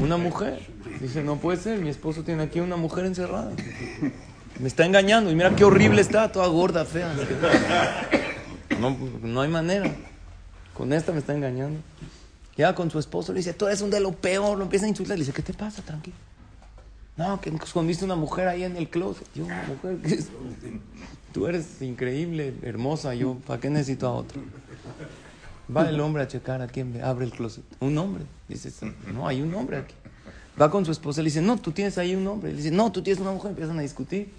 Una 0.00 0.16
mujer. 0.16 0.66
Dice, 1.00 1.22
no 1.22 1.36
puede 1.36 1.58
ser, 1.58 1.80
mi 1.80 1.88
esposo 1.88 2.22
tiene 2.22 2.44
aquí 2.44 2.60
una 2.60 2.76
mujer 2.76 3.06
encerrada. 3.06 3.50
Me 4.60 4.68
está 4.68 4.86
engañando 4.86 5.30
y 5.30 5.34
mira 5.34 5.54
qué 5.56 5.64
horrible 5.64 6.00
está, 6.00 6.30
toda 6.30 6.46
gorda, 6.46 6.84
fea. 6.84 7.12
No, 8.80 8.96
no 9.22 9.40
hay 9.40 9.48
manera. 9.48 9.90
Con 10.74 10.92
esta 10.92 11.12
me 11.12 11.18
está 11.18 11.34
engañando. 11.34 11.80
Llega 12.56 12.74
con 12.74 12.90
su 12.90 12.98
esposo, 12.98 13.32
le 13.32 13.38
dice, 13.38 13.54
tú 13.54 13.66
eres 13.66 13.80
un 13.80 13.90
de 13.90 14.00
lo 14.00 14.12
peor, 14.12 14.56
lo 14.58 14.64
empieza 14.64 14.86
a 14.86 14.88
insultar. 14.88 15.16
Le 15.16 15.24
dice, 15.24 15.32
¿qué 15.32 15.42
te 15.42 15.54
pasa? 15.54 15.82
Tranquilo. 15.82 16.16
No, 17.16 17.40
que 17.40 17.50
escondiste 17.50 18.04
una 18.04 18.16
mujer 18.16 18.48
ahí 18.48 18.64
en 18.64 18.76
el 18.76 18.88
closet. 18.88 19.26
Yo, 19.34 19.44
mujer, 19.44 19.98
tú 21.32 21.46
eres 21.46 21.82
increíble, 21.82 22.54
hermosa, 22.62 23.14
yo, 23.14 23.36
¿para 23.46 23.60
qué 23.60 23.68
necesito 23.68 24.06
a 24.06 24.12
otro? 24.12 24.40
Va 25.74 25.88
el 25.88 26.00
hombre 26.00 26.22
a 26.22 26.28
checar 26.28 26.62
a 26.62 26.66
quién 26.66 27.00
abre 27.02 27.24
el 27.24 27.30
closet. 27.30 27.64
Un 27.80 27.96
hombre. 27.98 28.24
Dice, 28.48 28.72
no, 29.12 29.26
hay 29.26 29.42
un 29.42 29.54
hombre 29.54 29.78
aquí. 29.78 29.94
Va 30.60 30.70
con 30.70 30.84
su 30.84 30.92
esposa, 30.92 31.22
le 31.22 31.26
dice, 31.26 31.40
no, 31.40 31.56
tú 31.56 31.72
tienes 31.72 31.96
ahí 31.98 32.14
un 32.14 32.26
hombre. 32.26 32.50
Le 32.50 32.58
dice, 32.58 32.70
no, 32.70 32.92
tú 32.92 33.02
tienes 33.02 33.20
una 33.20 33.30
mujer. 33.30 33.50
Empiezan 33.50 33.78
a 33.78 33.82
discutir. 33.82 34.32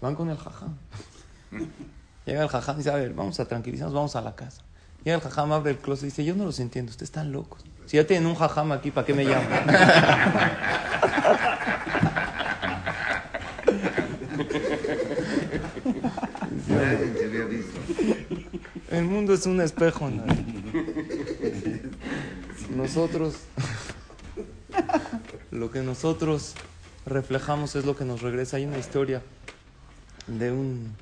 Van 0.00 0.14
con 0.14 0.30
el 0.30 0.36
jajam. 0.36 0.76
Llega 2.24 2.42
el 2.42 2.48
jajam 2.48 2.76
y 2.76 2.78
dice, 2.78 2.90
a 2.90 2.96
ver, 2.96 3.14
vamos 3.14 3.40
a 3.40 3.46
tranquilizarnos, 3.46 3.94
vamos 3.94 4.14
a 4.16 4.20
la 4.20 4.36
casa. 4.36 4.62
Y 5.04 5.10
el 5.10 5.20
jajam 5.20 5.52
abre 5.52 5.72
el 5.72 5.78
closet 5.78 6.04
y 6.04 6.06
dice, 6.06 6.24
yo 6.24 6.34
no 6.34 6.44
los 6.44 6.60
entiendo, 6.60 6.90
ustedes 6.90 7.08
están 7.08 7.32
locos. 7.32 7.64
Si 7.86 7.96
ya 7.96 8.06
tienen 8.06 8.26
un 8.26 8.34
jajam 8.34 8.72
aquí, 8.72 8.90
¿para 8.90 9.06
qué 9.06 9.14
me 9.14 9.24
llaman? 9.24 9.46
El 18.96 19.04
mundo 19.04 19.34
es 19.34 19.44
un 19.44 19.60
espejo. 19.60 20.10
Nosotros, 22.74 23.34
lo 25.50 25.70
que 25.70 25.82
nosotros 25.82 26.54
reflejamos 27.04 27.76
es 27.76 27.84
lo 27.84 27.94
que 27.94 28.06
nos 28.06 28.22
regresa. 28.22 28.56
Hay 28.56 28.64
una 28.64 28.78
historia 28.78 29.20
de 30.26 30.50
un 30.50 30.94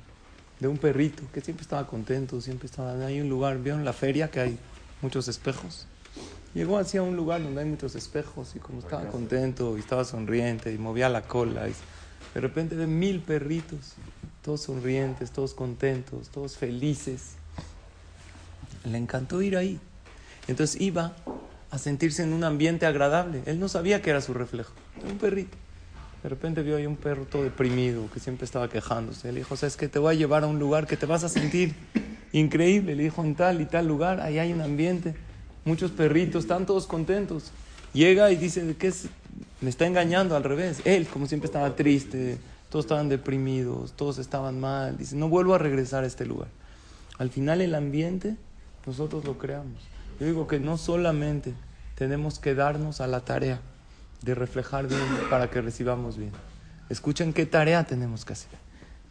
de 0.59 0.67
un 0.67 0.77
perrito 0.77 1.23
que 1.33 1.39
siempre 1.39 1.61
estaba 1.61 1.87
contento, 1.87 2.41
siempre 2.41 2.65
estaba... 2.65 2.93
Hay 3.05 3.21
un 3.21 3.29
lugar, 3.29 3.59
vieron 3.59 3.85
la 3.85 3.93
feria 3.93 4.29
que 4.29 4.41
hay 4.41 4.59
muchos 5.01 5.29
espejos. 5.29 5.87
Llegó 6.53 6.77
hacia 6.77 7.01
un 7.01 7.15
lugar 7.15 7.41
donde 7.43 7.61
hay 7.61 7.67
muchos 7.67 7.95
espejos 7.95 8.57
y 8.57 8.59
como 8.59 8.79
estaba 8.79 9.07
contento 9.07 9.77
y 9.77 9.79
estaba 9.79 10.03
sonriente 10.03 10.73
y 10.73 10.77
movía 10.77 11.07
la 11.07 11.21
cola, 11.21 11.69
y 11.69 11.73
de 12.33 12.41
repente 12.41 12.75
ve 12.75 12.87
mil 12.87 13.21
perritos, 13.21 13.93
todos 14.41 14.63
sonrientes, 14.63 15.31
todos 15.31 15.53
contentos, 15.53 16.27
todos 16.27 16.57
felices. 16.57 17.35
Le 18.85 18.97
encantó 18.97 19.41
ir 19.41 19.57
ahí. 19.57 19.79
Entonces 20.47 20.79
iba 20.79 21.15
a 21.71 21.77
sentirse 21.77 22.23
en 22.23 22.33
un 22.33 22.43
ambiente 22.43 22.85
agradable. 22.85 23.41
Él 23.45 23.59
no 23.59 23.67
sabía 23.67 24.01
que 24.01 24.11
era 24.11 24.21
su 24.21 24.33
reflejo. 24.33 24.73
Un 25.09 25.17
perrito. 25.17 25.57
De 26.23 26.29
repente 26.29 26.63
vio 26.63 26.77
ahí 26.77 26.85
un 26.85 26.95
perro 26.95 27.25
todo 27.25 27.43
deprimido 27.43 28.09
que 28.11 28.19
siempre 28.19 28.45
estaba 28.45 28.69
quejándose. 28.69 29.31
Le 29.31 29.39
dijo, 29.39 29.55
¿sabes 29.55 29.77
que 29.77 29.87
Te 29.87 29.99
voy 29.99 30.15
a 30.15 30.17
llevar 30.17 30.43
a 30.43 30.47
un 30.47 30.57
lugar 30.57 30.87
que 30.87 30.97
te 30.97 31.05
vas 31.05 31.23
a 31.23 31.29
sentir 31.29 31.75
increíble. 32.31 32.95
Le 32.95 33.03
dijo, 33.03 33.23
en 33.23 33.35
tal 33.35 33.61
y 33.61 33.65
tal 33.65 33.87
lugar, 33.87 34.21
ahí 34.21 34.39
hay 34.39 34.53
un 34.53 34.61
ambiente. 34.61 35.15
Muchos 35.65 35.91
perritos, 35.91 36.43
están 36.43 36.65
todos 36.65 36.87
contentos. 36.87 37.51
Llega 37.93 38.31
y 38.31 38.37
dice, 38.37 38.75
¿qué 38.77 38.87
es? 38.87 39.07
Me 39.61 39.69
está 39.69 39.85
engañando 39.85 40.35
al 40.35 40.43
revés. 40.43 40.81
Él, 40.85 41.07
como 41.07 41.27
siempre, 41.27 41.45
estaba 41.45 41.75
triste. 41.75 42.37
Todos 42.69 42.85
estaban 42.85 43.09
deprimidos, 43.09 43.93
todos 43.93 44.17
estaban 44.17 44.59
mal. 44.59 44.97
Dice, 44.97 45.15
no 45.15 45.29
vuelvo 45.29 45.53
a 45.53 45.57
regresar 45.57 46.03
a 46.03 46.07
este 46.07 46.25
lugar. 46.25 46.47
Al 47.17 47.29
final 47.29 47.61
el 47.61 47.73
ambiente, 47.73 48.35
nosotros 48.85 49.25
lo 49.25 49.37
creamos. 49.37 49.81
Yo 50.19 50.25
digo 50.25 50.47
que 50.47 50.59
no 50.59 50.77
solamente 50.77 51.53
tenemos 51.95 52.39
que 52.39 52.55
darnos 52.55 53.01
a 53.01 53.07
la 53.07 53.21
tarea 53.21 53.59
de 54.21 54.35
reflejar 54.35 54.87
bien 54.87 55.01
para 55.29 55.49
que 55.49 55.61
recibamos 55.61 56.17
bien. 56.17 56.31
Escuchen 56.89 57.33
qué 57.33 57.45
tarea 57.45 57.83
tenemos 57.85 58.25
que 58.25 58.33
hacer. 58.33 58.65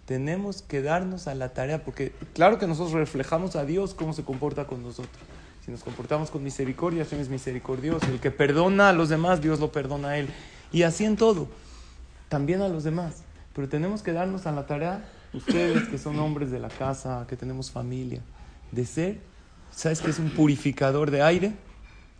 Tenemos 0.07 0.62
que 0.62 0.83
darnos 0.83 1.28
a 1.28 1.35
la 1.35 1.50
tarea, 1.50 1.83
porque 1.83 2.12
claro 2.35 2.59
que 2.59 2.66
nosotros 2.66 2.93
reflejamos 2.93 3.57
a 3.57 3.64
Dios 3.64 3.95
cómo 3.95 4.12
se 4.12 4.23
comporta 4.23 4.66
con 4.66 4.83
nosotros. 4.83 5.16
Si 5.64 5.71
nos 5.71 5.83
comportamos 5.83 6.31
con 6.31 6.43
misericordia, 6.43 7.04
Hashem 7.04 7.21
es 7.21 7.31
misericordioso. 7.31 8.07
El 8.07 8.21
que 8.21 8.31
perdona 8.31 8.90
a 8.90 8.93
los 8.93 9.09
demás, 9.09 9.40
Dios 9.40 9.61
lo 9.61 9.73
perdona 9.73 10.11
a 10.11 10.19
él. 10.19 10.28
Y 10.73 10.83
así 10.83 11.07
en 11.07 11.16
todo, 11.16 11.49
también 12.28 12.61
a 12.61 12.69
los 12.69 12.85
demás. 12.85 13.23
Pero 13.54 13.69
tenemos 13.69 14.02
que 14.02 14.12
darnos 14.12 14.47
a 14.47 14.52
la 14.52 14.66
tarea, 14.66 15.09
ustedes 15.33 15.88
que 15.88 15.97
son 15.97 16.19
hombres 16.19 16.50
de 16.50 16.59
la 16.59 16.69
casa, 16.69 17.25
que 17.28 17.37
tenemos 17.37 17.71
familia, 17.71 18.21
de 18.73 18.85
ser, 18.85 19.21
¿sabes 19.75 20.00
qué 20.00 20.11
es 20.11 20.19
un 20.19 20.31
purificador 20.31 21.11
de 21.11 21.23
aire? 21.23 21.52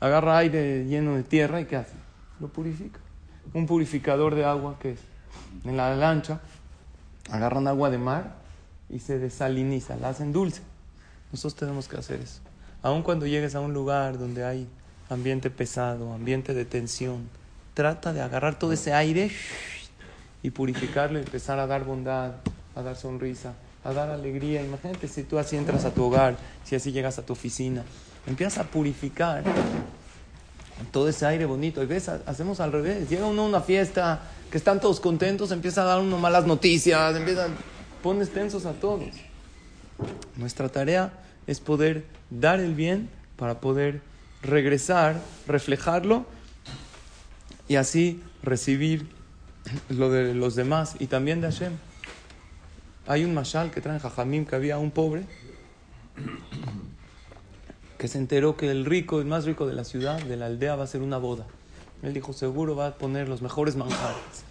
Agarra 0.01 0.39
aire 0.39 0.85
lleno 0.85 1.15
de 1.17 1.23
tierra 1.23 1.61
y 1.61 1.67
¿qué 1.67 1.77
hace? 1.77 1.95
lo 2.41 2.49
purifica. 2.49 3.01
Un 3.53 3.67
purificador 3.67 4.35
de 4.35 4.45
agua 4.45 4.79
que 4.79 4.93
es 4.93 4.99
en 5.65 5.77
la 5.77 5.95
lancha, 5.95 6.41
agarran 7.31 7.69
agua 7.69 7.91
de 7.91 7.99
mar 7.99 8.37
y 8.89 8.99
se 8.99 9.19
desaliniza, 9.19 9.97
la 9.97 10.11
hacen 10.11 10.33
dulce. 10.33 10.63
Nosotros 11.33 11.55
tenemos 11.55 11.89
que 11.89 11.97
hacer 11.97 12.21
eso. 12.21 12.41
Aun 12.83 13.03
cuando 13.03 13.27
llegues 13.27 13.55
a 13.55 13.61
un 13.61 13.73
lugar 13.73 14.19
donde 14.19 14.45
hay 14.45 14.69
ambiente 15.09 15.51
pesado, 15.51 16.13
ambiente 16.13 16.55
de 16.55 16.65
tensión, 16.65 17.29
trata 17.73 18.13
de 18.13 18.21
agarrar 18.21 18.59
todo 18.59 18.73
ese 18.73 18.93
aire 18.93 19.31
y 20.43 20.51
purificarlo 20.51 21.19
y 21.19 21.23
empezar 21.23 21.59
a 21.59 21.67
dar 21.67 21.85
bondad, 21.85 22.35
a 22.75 22.83
dar 22.83 22.97
sonrisa, 22.97 23.55
a 23.85 23.93
dar 23.93 24.11
alegría. 24.11 24.63
Imagínate 24.63 25.09
si 25.09 25.23
tú 25.23 25.39
así 25.39 25.57
entras 25.57 25.85
a 25.85 25.93
tu 25.93 26.05
hogar, 26.05 26.37
si 26.65 26.75
así 26.75 26.91
llegas 26.91 27.19
a 27.19 27.23
tu 27.27 27.35
oficina, 27.35 27.85
empiezas 28.27 28.59
a 28.59 28.65
purificar 28.65 29.45
todo 30.91 31.09
ese 31.09 31.27
aire 31.27 31.45
bonito. 31.45 31.83
Y 31.83 31.87
ves, 31.87 32.09
hacemos 32.09 32.61
al 32.61 32.73
revés. 32.73 33.09
Llega 33.09 33.27
uno 33.27 33.43
a 33.43 33.47
una 33.47 33.61
fiesta, 33.61 34.23
que 34.51 34.59
están 34.59 34.81
todos 34.81 35.01
contentos, 35.01 35.51
empieza 35.51 35.83
a 35.83 35.85
dar 35.85 36.01
uno 36.01 36.19
malas 36.19 36.47
noticias, 36.47 37.17
empiezan, 37.17 37.53
pones 38.03 38.31
tensos 38.31 38.67
a 38.67 38.73
todos. 38.73 39.09
Nuestra 40.37 40.69
tarea 40.69 41.13
es 41.47 41.61
poder 41.61 42.05
dar 42.31 42.61
el 42.61 42.75
bien 42.75 43.09
para 43.37 43.61
poder 43.61 44.01
regresar, 44.43 45.21
reflejarlo 45.47 46.27
y 47.69 47.77
así 47.77 48.23
recibir 48.43 49.09
lo 49.89 50.11
de 50.11 50.35
los 50.35 50.55
demás 50.55 50.97
y 50.99 51.07
también 51.07 51.41
de 51.41 51.51
Hashem. 51.51 51.73
Hay 53.07 53.25
un 53.25 53.35
mashal 53.35 53.71
que 53.71 53.81
trae 53.81 53.95
en 53.95 54.01
Jajamim 54.01 54.47
que 54.47 54.57
había 54.57 54.79
un 54.79 54.91
pobre 54.91 55.25
que 57.99 58.09
se 58.09 58.19
enteró 58.19 58.57
que 58.57 58.71
el 58.71 58.85
rico, 58.85 59.21
el 59.21 59.27
más 59.27 59.45
rico 59.45 59.67
de 59.67 59.75
la 59.75 59.85
ciudad, 59.85 60.21
de 60.23 60.37
la 60.37 60.47
aldea, 60.47 60.77
va 60.77 60.83
a 60.83 60.85
hacer 60.85 61.03
una 61.03 61.19
boda. 61.19 61.47
Él 62.03 62.13
dijo, 62.13 62.33
seguro 62.33 62.77
va 62.77 62.89
a 62.89 62.95
poner 62.97 63.29
los 63.29 63.41
mejores 63.41 63.77
manjares. 63.77 64.45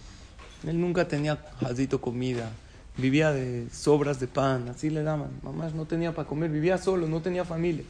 Él 0.65 0.79
nunca 0.79 1.07
tenía 1.07 1.37
jazito 1.59 2.01
comida, 2.01 2.49
vivía 2.97 3.31
de 3.31 3.67
sobras 3.71 4.19
de 4.19 4.27
pan, 4.27 4.69
así 4.69 4.89
le 4.89 5.03
daban. 5.03 5.29
Mamá 5.43 5.69
no 5.75 5.85
tenía 5.85 6.15
para 6.15 6.27
comer, 6.27 6.49
vivía 6.49 6.77
solo, 6.77 7.07
no 7.07 7.21
tenía 7.21 7.45
familia. 7.45 7.83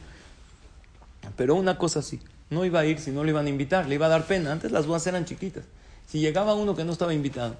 Pero 1.36 1.54
una 1.54 1.78
cosa 1.78 2.02
sí, 2.02 2.20
no 2.50 2.64
iba 2.64 2.80
a 2.80 2.84
ir 2.84 2.98
si 2.98 3.10
no 3.10 3.24
le 3.24 3.30
iban 3.30 3.46
a 3.46 3.48
invitar, 3.48 3.86
le 3.86 3.94
iba 3.94 4.06
a 4.06 4.10
dar 4.10 4.26
pena. 4.26 4.52
Antes 4.52 4.72
las 4.72 4.86
bodas 4.86 5.06
eran 5.06 5.24
chiquitas. 5.24 5.64
Si 6.06 6.20
llegaba 6.20 6.54
uno 6.54 6.76
que 6.76 6.84
no 6.84 6.92
estaba 6.92 7.14
invitado, 7.14 7.56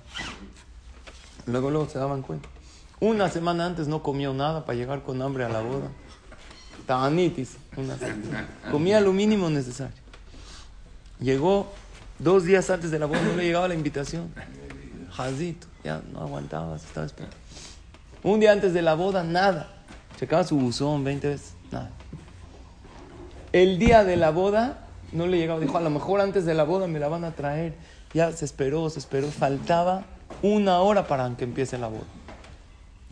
luego 1.46 1.70
luego 1.70 1.88
se 1.88 1.98
daban 1.98 2.22
cuenta. 2.22 2.48
Una 3.04 3.28
semana 3.28 3.66
antes 3.66 3.86
no 3.86 4.02
comió 4.02 4.32
nada 4.32 4.64
para 4.64 4.78
llegar 4.78 5.02
con 5.02 5.20
hambre 5.20 5.44
a 5.44 5.50
la 5.50 5.60
boda. 5.60 5.90
Ta'anitis. 6.86 7.58
Comía 8.70 8.98
lo 9.02 9.12
mínimo 9.12 9.50
necesario. 9.50 9.94
Llegó 11.20 11.70
dos 12.18 12.44
días 12.44 12.70
antes 12.70 12.90
de 12.90 12.98
la 12.98 13.04
boda, 13.04 13.20
no 13.20 13.36
le 13.36 13.44
llegaba 13.44 13.68
la 13.68 13.74
invitación. 13.74 14.32
Jazito, 15.12 15.66
ya 15.84 16.00
no 16.14 16.20
aguantaba, 16.20 16.78
se 16.78 16.86
estaba 16.86 17.04
esperando. 17.04 17.36
Un 18.22 18.40
día 18.40 18.52
antes 18.52 18.72
de 18.72 18.80
la 18.80 18.94
boda, 18.94 19.22
nada. 19.22 19.68
Checaba 20.18 20.42
su 20.42 20.56
buzón 20.56 21.04
20 21.04 21.28
veces, 21.28 21.52
nada. 21.70 21.90
El 23.52 23.78
día 23.78 24.02
de 24.04 24.16
la 24.16 24.30
boda 24.30 24.86
no 25.12 25.26
le 25.26 25.36
llegaba. 25.36 25.60
Dijo, 25.60 25.76
a 25.76 25.82
lo 25.82 25.90
mejor 25.90 26.22
antes 26.22 26.46
de 26.46 26.54
la 26.54 26.64
boda 26.64 26.86
me 26.86 26.98
la 26.98 27.08
van 27.08 27.24
a 27.24 27.32
traer. 27.32 27.74
Ya 28.14 28.32
se 28.32 28.46
esperó, 28.46 28.88
se 28.88 28.98
esperó. 28.98 29.30
Faltaba 29.30 30.04
una 30.40 30.80
hora 30.80 31.06
para 31.06 31.28
que 31.36 31.44
empiece 31.44 31.76
la 31.76 31.88
boda. 31.88 32.23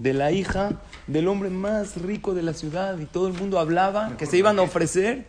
De 0.02 0.12
la 0.12 0.32
hija 0.32 0.80
del 1.06 1.28
hombre 1.28 1.48
más 1.48 1.96
rico 1.96 2.34
de 2.34 2.42
la 2.42 2.54
ciudad 2.54 2.98
y 2.98 3.06
todo 3.06 3.28
el 3.28 3.34
mundo 3.34 3.60
hablaba 3.60 4.16
que 4.16 4.26
se 4.26 4.36
iban 4.36 4.58
a 4.58 4.62
ofrecer 4.62 5.28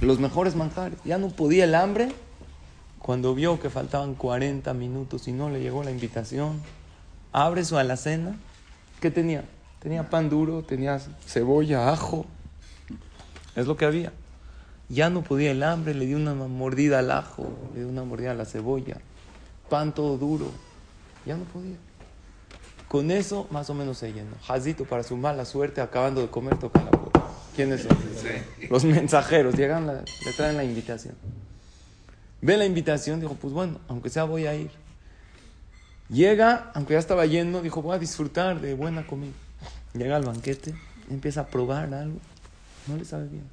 los 0.00 0.18
mejores 0.18 0.56
manjares. 0.56 0.98
Ya 1.04 1.16
no 1.16 1.28
podía 1.28 1.62
el 1.62 1.76
hambre. 1.76 2.08
Cuando 2.98 3.36
vio 3.36 3.60
que 3.60 3.70
faltaban 3.70 4.16
40 4.16 4.74
minutos 4.74 5.28
y 5.28 5.32
no 5.32 5.48
le 5.48 5.60
llegó 5.60 5.84
la 5.84 5.92
invitación, 5.92 6.60
abre 7.30 7.64
su 7.64 7.78
alacena. 7.78 8.34
¿Qué 9.00 9.12
tenía? 9.12 9.44
Tenía 9.78 10.10
pan 10.10 10.28
duro, 10.28 10.64
tenía 10.64 10.98
cebolla, 11.24 11.92
ajo. 11.92 12.26
Es 13.54 13.68
lo 13.68 13.76
que 13.76 13.84
había. 13.84 14.12
Ya 14.88 15.08
no 15.08 15.22
podía 15.22 15.52
el 15.52 15.62
hambre, 15.62 15.94
le 15.94 16.06
dio 16.06 16.16
una 16.16 16.34
mordida 16.34 16.98
al 16.98 17.12
ajo, 17.12 17.48
le 17.74 17.82
dio 17.82 17.88
una 17.88 18.02
mordida 18.02 18.32
a 18.32 18.34
la 18.34 18.44
cebolla. 18.44 18.96
Pan 19.70 19.94
todo 19.94 20.18
duro. 20.18 20.50
Ya 21.24 21.36
no 21.36 21.44
podía. 21.44 21.76
Con 22.92 23.10
eso 23.10 23.48
más 23.50 23.70
o 23.70 23.74
menos 23.74 23.96
se 23.96 24.12
llenó. 24.12 24.36
Jazito, 24.46 24.84
para 24.84 25.02
su 25.02 25.16
mala 25.16 25.46
suerte, 25.46 25.80
acabando 25.80 26.20
de 26.20 26.28
comer, 26.28 26.58
toca 26.58 26.84
la 26.84 26.90
puerta. 26.90 27.22
¿Quiénes 27.56 27.84
son? 27.84 27.96
Los 28.68 28.84
mensajeros. 28.84 29.54
Llegan, 29.54 29.86
le 29.86 30.32
traen 30.36 30.58
la 30.58 30.64
invitación. 30.64 31.14
Ve 32.42 32.58
la 32.58 32.66
invitación, 32.66 33.18
dijo, 33.18 33.32
pues 33.32 33.54
bueno, 33.54 33.80
aunque 33.88 34.10
sea 34.10 34.24
voy 34.24 34.44
a 34.44 34.54
ir. 34.54 34.70
Llega, 36.10 36.70
aunque 36.74 36.92
ya 36.92 36.98
estaba 36.98 37.24
yendo, 37.24 37.62
dijo, 37.62 37.80
voy 37.80 37.96
a 37.96 37.98
disfrutar 37.98 38.60
de 38.60 38.74
buena 38.74 39.06
comida. 39.06 39.32
Llega 39.94 40.16
al 40.16 40.26
banquete, 40.26 40.74
empieza 41.08 41.40
a 41.40 41.46
probar 41.46 41.94
algo. 41.94 42.18
No 42.88 42.98
le 42.98 43.06
sabe 43.06 43.26
bien. 43.26 43.48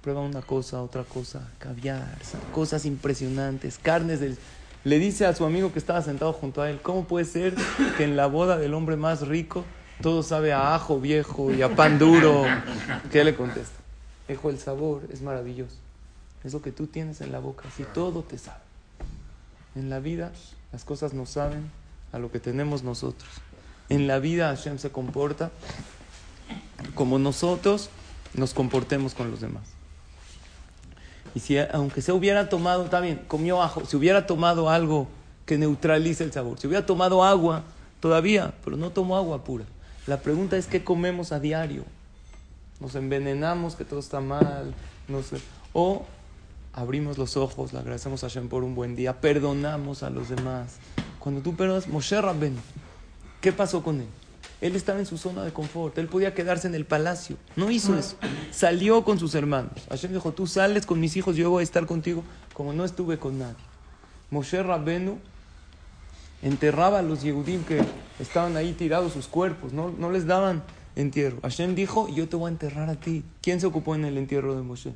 Prueba 0.00 0.22
una 0.22 0.42
cosa, 0.42 0.82
otra 0.82 1.04
cosa, 1.04 1.48
caviar, 1.60 2.18
cosas 2.52 2.84
impresionantes, 2.84 3.78
carnes 3.78 4.18
del 4.18 4.36
le 4.84 4.98
dice 4.98 5.26
a 5.26 5.34
su 5.34 5.44
amigo 5.44 5.72
que 5.72 5.78
estaba 5.78 6.02
sentado 6.02 6.32
junto 6.32 6.62
a 6.62 6.70
él, 6.70 6.80
¿cómo 6.82 7.04
puede 7.04 7.24
ser 7.24 7.54
que 7.96 8.04
en 8.04 8.16
la 8.16 8.26
boda 8.26 8.56
del 8.56 8.74
hombre 8.74 8.96
más 8.96 9.26
rico 9.26 9.64
todo 10.00 10.22
sabe 10.22 10.52
a 10.52 10.74
ajo 10.74 11.00
viejo 11.00 11.52
y 11.52 11.62
a 11.62 11.74
pan 11.74 11.98
duro? 11.98 12.44
¿Qué 13.10 13.24
le 13.24 13.34
contesta? 13.34 13.76
Dijo, 14.28 14.50
el 14.50 14.58
sabor 14.58 15.02
es 15.12 15.22
maravilloso. 15.22 15.76
Es 16.42 16.52
lo 16.52 16.62
que 16.62 16.72
tú 16.72 16.88
tienes 16.88 17.20
en 17.20 17.30
la 17.30 17.38
boca, 17.38 17.64
si 17.76 17.84
todo 17.84 18.22
te 18.22 18.38
sabe. 18.38 18.58
En 19.76 19.88
la 19.88 20.00
vida 20.00 20.32
las 20.72 20.84
cosas 20.84 21.12
no 21.12 21.26
saben 21.26 21.70
a 22.12 22.18
lo 22.18 22.32
que 22.32 22.40
tenemos 22.40 22.82
nosotros. 22.82 23.30
En 23.88 24.06
la 24.06 24.18
vida 24.18 24.48
Hashem 24.48 24.78
se 24.78 24.90
comporta 24.90 25.50
como 26.94 27.18
nosotros 27.18 27.90
nos 28.34 28.54
comportemos 28.54 29.14
con 29.14 29.30
los 29.30 29.40
demás. 29.40 29.62
Y 31.34 31.40
si, 31.40 31.58
aunque 31.58 32.02
se 32.02 32.12
hubiera 32.12 32.48
tomado, 32.48 32.88
bien, 33.00 33.22
comió 33.26 33.62
ajo, 33.62 33.84
si 33.86 33.96
hubiera 33.96 34.26
tomado 34.26 34.68
algo 34.68 35.08
que 35.46 35.58
neutralice 35.58 36.24
el 36.24 36.32
sabor, 36.32 36.58
si 36.58 36.66
hubiera 36.66 36.84
tomado 36.84 37.24
agua, 37.24 37.62
todavía, 38.00 38.54
pero 38.64 38.76
no 38.76 38.90
tomó 38.90 39.16
agua 39.16 39.44
pura. 39.44 39.64
La 40.06 40.20
pregunta 40.20 40.56
es 40.56 40.66
qué 40.66 40.84
comemos 40.84 41.32
a 41.32 41.40
diario. 41.40 41.84
Nos 42.80 42.94
envenenamos, 42.96 43.76
que 43.76 43.84
todo 43.84 44.00
está 44.00 44.20
mal, 44.20 44.74
no 45.08 45.22
sé. 45.22 45.38
O 45.72 46.04
abrimos 46.72 47.18
los 47.18 47.36
ojos, 47.36 47.72
le 47.72 47.78
agradecemos 47.78 48.24
a 48.24 48.28
Hashem 48.28 48.48
por 48.48 48.64
un 48.64 48.74
buen 48.74 48.96
día, 48.96 49.20
perdonamos 49.20 50.02
a 50.02 50.10
los 50.10 50.28
demás. 50.28 50.76
Cuando 51.18 51.40
tú 51.40 51.54
perdonas, 51.54 51.86
Moshe 51.86 52.20
Rabben, 52.20 52.56
¿qué 53.40 53.52
pasó 53.52 53.82
con 53.82 54.00
él? 54.00 54.08
Él 54.62 54.76
estaba 54.76 55.00
en 55.00 55.06
su 55.06 55.18
zona 55.18 55.42
de 55.42 55.52
confort, 55.52 55.98
él 55.98 56.06
podía 56.06 56.34
quedarse 56.34 56.68
en 56.68 56.76
el 56.76 56.86
palacio. 56.86 57.36
No 57.56 57.68
hizo 57.70 57.98
eso. 57.98 58.16
Salió 58.52 59.02
con 59.04 59.18
sus 59.18 59.34
hermanos. 59.34 59.72
Hashem 59.90 60.12
dijo, 60.12 60.32
tú 60.32 60.46
sales 60.46 60.86
con 60.86 61.00
mis 61.00 61.16
hijos, 61.16 61.36
yo 61.36 61.50
voy 61.50 61.62
a 61.62 61.64
estar 61.64 61.84
contigo 61.84 62.22
como 62.54 62.72
no 62.72 62.84
estuve 62.84 63.18
con 63.18 63.40
nadie. 63.40 63.56
Moshe 64.30 64.62
Rabbenu 64.62 65.18
enterraba 66.42 67.00
a 67.00 67.02
los 67.02 67.22
Yehudim 67.22 67.64
que 67.64 67.82
estaban 68.20 68.56
ahí 68.56 68.72
tirados 68.72 69.12
sus 69.12 69.26
cuerpos, 69.26 69.72
no, 69.72 69.90
no 69.90 70.12
les 70.12 70.26
daban 70.26 70.62
entierro. 70.94 71.40
Hashem 71.42 71.74
dijo, 71.74 72.08
yo 72.08 72.28
te 72.28 72.36
voy 72.36 72.48
a 72.48 72.52
enterrar 72.52 72.88
a 72.88 72.94
ti. 72.94 73.24
¿Quién 73.42 73.60
se 73.60 73.66
ocupó 73.66 73.96
en 73.96 74.04
el 74.04 74.16
entierro 74.16 74.54
de 74.54 74.62
Moshe? 74.62 74.94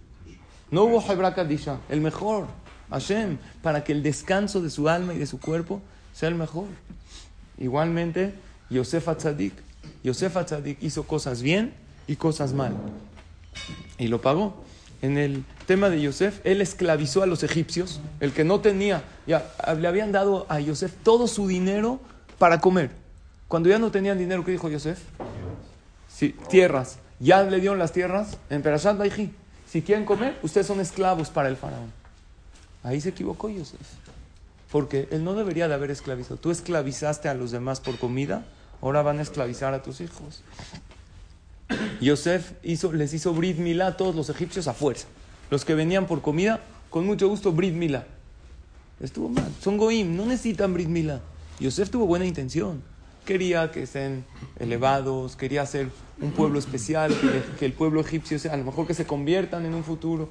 No 0.71 0.85
hubo 0.85 1.03
Hebra 1.03 1.35
Kadisha, 1.35 1.81
el 1.89 2.01
mejor, 2.01 2.47
Hashem, 2.91 3.39
para 3.63 3.83
que 3.83 3.91
el 3.91 4.05
descanso 4.05 4.63
de 4.63 4.71
su 4.71 4.89
alma 4.89 5.13
y 5.13 5.19
de 5.19 5.27
su 5.27 5.41
cuerpo 5.41 5.83
sea 6.13 6.29
el 6.29 6.37
mejor. 6.37 6.67
Igualmente, 7.59 8.35
Yosef 8.71 9.09
Atzadik. 9.09 9.55
Hizo 10.81 11.05
cosas 11.05 11.43
bien 11.43 11.75
y 12.07 12.17
cosas 12.17 12.53
mal. 12.53 12.75
Y 13.99 14.09
lo 14.09 14.21
pagó. 14.21 14.65
En 15.03 15.19
el 15.19 15.45
tema 15.67 15.91
de 15.91 16.01
Yosef, 16.01 16.41
él 16.45 16.61
esclavizó 16.61 17.23
a 17.23 17.27
los 17.27 17.43
egipcios, 17.43 18.01
el 18.21 18.33
que 18.33 18.45
no 18.45 18.61
tenía, 18.61 19.05
ya 19.27 19.53
le 19.79 19.87
habían 19.87 20.11
dado 20.11 20.47
a 20.49 20.59
Yosef 20.59 20.93
todo 21.03 21.29
su 21.29 21.47
dinero 21.47 22.01
para 22.39 22.61
comer. 22.61 22.91
Cuando 23.49 23.69
ya 23.69 23.79
no 23.79 23.91
tenían 23.91 24.19
dinero, 24.19 24.45
¿qué 24.45 24.53
dijo 24.53 24.69
Yosef? 24.69 24.99
Tierras. 26.49 26.99
Ya 27.21 27.43
le 27.43 27.61
dieron 27.61 27.79
las 27.79 27.93
tierras 27.93 28.39
en 28.51 28.63
Perashat 28.63 28.97
Baijí. 28.97 29.33
Si 29.69 29.83
quieren 29.83 30.05
comer, 30.05 30.39
ustedes 30.43 30.67
son 30.67 30.81
esclavos 30.81 31.29
para 31.31 31.49
el 31.49 31.57
faraón. 31.57 31.93
Ahí 32.83 33.01
se 33.01 33.11
equivocó 33.11 33.49
Yosef. 33.49 33.81
Porque 34.71 35.09
él 35.11 35.25
no 35.25 35.35
debería 35.35 35.69
de 35.69 35.75
haber 35.75 35.91
esclavizado. 35.91 36.37
Tú 36.37 36.51
esclavizaste 36.51 37.29
a 37.29 37.35
los 37.35 37.51
demás 37.51 37.81
por 37.81 37.99
comida, 37.99 38.45
ahora 38.83 39.03
van 39.03 39.19
a 39.19 39.23
esclavizar 39.23 39.75
a 39.75 39.83
tus 39.83 40.01
hijos. 40.01 40.43
Yosef 42.01 42.53
hizo, 42.63 42.93
les 42.93 43.13
hizo 43.15 43.35
Brit 43.35 43.59
Milá 43.59 43.89
a 43.89 43.97
todos 43.97 44.15
los 44.15 44.29
egipcios 44.31 44.69
a 44.69 44.75
fuerza. 44.75 45.07
Los 45.51 45.65
que 45.65 45.75
venían 45.75 46.07
por 46.07 46.23
comida, 46.23 46.61
con 46.91 47.07
mucho 47.07 47.29
gusto, 47.29 47.53
Brit 47.53 47.75
Milá. 47.75 48.07
Estuvo 49.01 49.29
mal. 49.29 49.53
Son 49.61 49.77
Goim, 49.77 50.17
no 50.17 50.27
necesitan 50.27 50.73
Brit 50.75 50.89
Milá. 50.89 51.21
Yosef 51.61 51.91
tuvo 51.91 52.07
buena 52.07 52.25
intención. 52.27 52.83
Quería 53.25 53.71
que 53.73 53.83
estén 53.83 54.25
elevados, 54.59 55.37
quería 55.37 55.67
ser 55.67 55.91
un 56.21 56.31
pueblo 56.31 56.59
especial, 56.59 57.13
que, 57.59 57.67
el 57.67 57.73
pueblo 57.73 58.01
egipcio 58.01 58.39
sea, 58.39 58.53
a 58.55 58.57
lo 58.57 58.65
mejor 58.65 58.87
que 58.87 58.95
se 58.95 59.07
conviertan 59.07 59.67
en 59.67 59.75
un 59.75 59.85
futuro. 59.85 60.29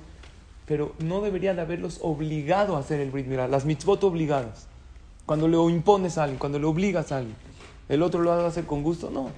Pero 0.65 0.95
no 0.99 1.21
debería 1.21 1.53
de 1.53 1.61
haberlos 1.61 1.99
obligado 2.01 2.75
a 2.75 2.79
hacer 2.79 2.99
el 2.99 3.11
Brit 3.11 3.27
Milá. 3.27 3.47
Las 3.47 3.65
mitzvot 3.65 4.03
obligadas. 4.03 4.67
Cuando 5.25 5.47
le 5.47 5.57
impones 5.73 6.17
a 6.17 6.23
alguien, 6.23 6.39
cuando 6.39 6.59
le 6.59 6.65
obligas 6.65 7.11
a 7.11 7.17
alguien. 7.17 7.35
¿El 7.87 8.01
otro 8.01 8.21
lo 8.21 8.31
va 8.31 8.43
a 8.43 8.47
hacer 8.47 8.65
con 8.65 8.83
gusto? 8.83 9.09
No. 9.09 9.29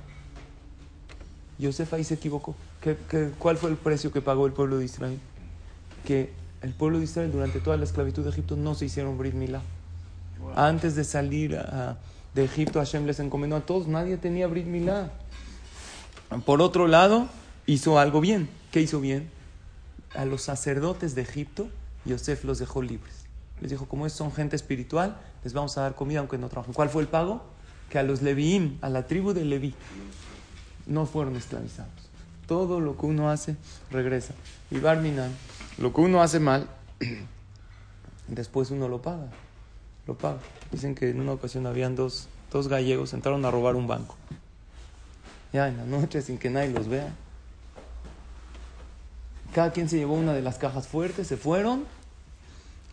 Yosef 1.60 1.94
ahí 1.94 2.04
se 2.04 2.14
equivocó. 2.14 2.56
cuál 3.40 3.58
fue 3.58 3.70
el 3.70 3.78
precio 3.78 4.12
que 4.12 4.22
pagó 4.22 4.46
el 4.46 4.54
pueblo 4.54 4.78
de 4.78 4.86
Israel? 4.86 5.20
Que 6.06 6.32
el 6.62 6.74
pueblo 6.74 7.00
de 7.00 7.06
Israel 7.06 7.32
durante 7.32 7.60
toda 7.60 7.78
la 7.78 7.84
esclavitud 7.84 8.24
de 8.24 8.30
Egipto 8.30 8.56
no 8.56 8.76
se 8.76 8.86
hicieron 8.86 9.18
Brit 9.18 9.34
Milá. 9.34 9.62
Antes 10.56 10.96
de 10.96 11.04
salir 11.04 11.58
de 12.34 12.44
Egipto, 12.44 12.80
Hashem 12.80 13.06
les 13.06 13.20
encomendó 13.20 13.56
a 13.56 13.62
todos, 13.62 13.88
nadie 13.88 14.18
tenía 14.18 14.48
Brit 14.48 14.66
Milá. 14.66 15.12
Por 16.46 16.62
otro 16.62 16.88
lado, 16.88 17.28
hizo 17.66 18.00
algo 18.00 18.22
bien. 18.22 18.50
¿Qué 18.72 18.82
hizo 18.82 19.00
bien? 19.00 19.30
A 20.16 20.26
los 20.26 20.44
sacerdotes 20.44 21.16
de 21.16 21.22
Egipto, 21.24 21.68
Yosef 22.06 22.44
los 22.44 22.60
dejó 22.60 22.82
libres. 22.82 23.26
Les 23.62 23.72
dijo, 23.72 23.88
como 23.88 24.08
son 24.10 24.32
gente 24.32 24.56
espiritual, 24.56 25.18
les 25.44 25.54
vamos 25.54 25.78
a 25.78 25.82
dar 25.82 25.96
comida 25.96 26.20
aunque 26.20 26.38
no 26.38 26.48
trabajen. 26.48 26.74
¿Cuál 26.74 26.90
fue 26.90 27.02
el 27.02 27.08
pago? 27.08 27.44
Que 27.90 28.00
a 28.00 28.04
los 28.04 28.22
Leviim, 28.22 28.78
a 28.82 28.90
la 28.90 29.06
tribu 29.08 29.34
de 29.34 29.46
Leví, 29.46 29.74
no 30.88 31.06
fueron 31.06 31.36
esclavizados. 31.36 31.92
Todo 32.48 32.80
lo 32.80 32.98
que 32.98 33.06
uno 33.06 33.30
hace 33.30 33.56
regresa. 33.92 34.34
Y 34.72 34.80
Barminan, 34.80 35.32
lo 35.78 35.94
que 35.94 36.02
uno 36.02 36.22
hace 36.22 36.40
mal, 36.40 36.68
después 38.28 38.72
uno 38.72 38.88
lo 38.88 39.02
paga. 39.02 39.28
Lo 40.08 40.18
paga. 40.18 40.40
Dicen 40.72 40.96
que 40.96 41.10
en 41.10 41.20
una 41.20 41.34
ocasión 41.34 41.66
habían 41.68 41.96
dos, 41.96 42.28
dos 42.52 42.68
gallegos, 42.68 43.14
entraron 43.14 43.46
a 43.46 43.52
robar 43.52 43.76
un 43.76 43.88
banco. 43.88 44.16
Ya 45.54 45.68
en 45.68 45.78
la 45.78 45.86
noche, 45.86 46.22
sin 46.22 46.38
que 46.38 46.50
nadie 46.50 46.70
los 46.72 46.88
vea. 46.88 47.14
Cada 49.54 49.72
quien 49.72 49.90
se 49.90 49.98
llevó 49.98 50.14
una 50.14 50.34
de 50.34 50.42
las 50.42 50.58
cajas 50.58 50.88
fuertes, 50.88 51.28
se 51.28 51.38
fueron. 51.38 51.86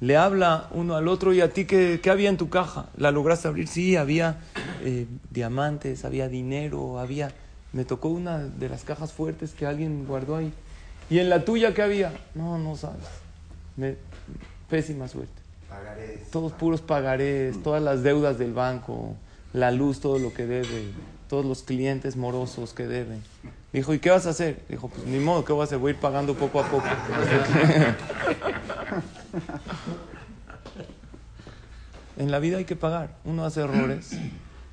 Le 0.01 0.17
habla 0.17 0.69
uno 0.73 0.97
al 0.97 1.09
otro, 1.09 1.33
¿y 1.33 1.41
a 1.41 1.53
ti 1.53 1.67
qué, 1.67 2.01
qué 2.03 2.11
había 2.11 2.29
en 2.29 2.37
tu 2.37 2.49
caja? 2.49 2.87
¿La 2.97 3.11
lograste 3.11 3.49
abrir? 3.49 3.69
Sí, 3.69 3.97
había 3.97 4.41
eh, 4.85 5.07
diamantes, 5.31 6.05
había 6.05 6.29
dinero, 6.29 6.99
había 6.99 7.33
me 7.75 7.85
tocó 7.85 8.09
una 8.09 8.39
de 8.39 8.69
las 8.69 8.85
cajas 8.85 9.13
fuertes 9.13 9.53
que 9.53 9.67
alguien 9.67 10.07
guardó 10.07 10.37
ahí. 10.37 10.53
¿Y 11.11 11.19
en 11.19 11.29
la 11.29 11.45
tuya 11.45 11.75
qué 11.75 11.83
había? 11.83 12.13
No, 12.35 12.57
no 12.57 12.77
sabes. 12.77 13.05
Me, 13.77 13.97
pésima 14.71 15.09
suerte. 15.09 15.33
Pagarés. 15.69 16.31
Todos 16.31 16.53
puros 16.53 16.81
pagarés, 16.81 17.61
todas 17.65 17.83
las 17.83 18.05
deudas 18.05 18.39
del 18.39 18.53
banco, 18.53 19.17
la 19.53 19.73
luz, 19.73 19.99
todo 19.99 20.21
lo 20.21 20.33
que 20.33 20.47
debe, 20.47 20.85
todos 21.29 21.45
los 21.45 21.65
clientes 21.65 22.17
morosos 22.17 22.73
que 22.75 22.87
deben. 22.87 23.21
Dijo, 23.73 23.93
¿y 23.93 23.99
qué 23.99 24.11
vas 24.11 24.27
a 24.27 24.31
hacer? 24.31 24.63
Dijo, 24.69 24.87
pues 24.89 25.05
ni 25.07 25.19
modo, 25.19 25.45
¿qué 25.45 25.53
voy 25.53 25.63
a 25.63 25.65
hacer? 25.65 25.79
Voy 25.79 25.91
a 25.91 25.95
ir 25.95 26.01
pagando 26.01 26.35
poco 26.35 26.61
a 26.61 26.71
poco. 26.71 26.85
En 32.17 32.31
la 32.31 32.39
vida 32.39 32.59
hay 32.59 32.65
que 32.65 32.77
pagar. 32.77 33.17
Uno 33.25 33.45
hace 33.45 33.61
errores, 33.61 34.17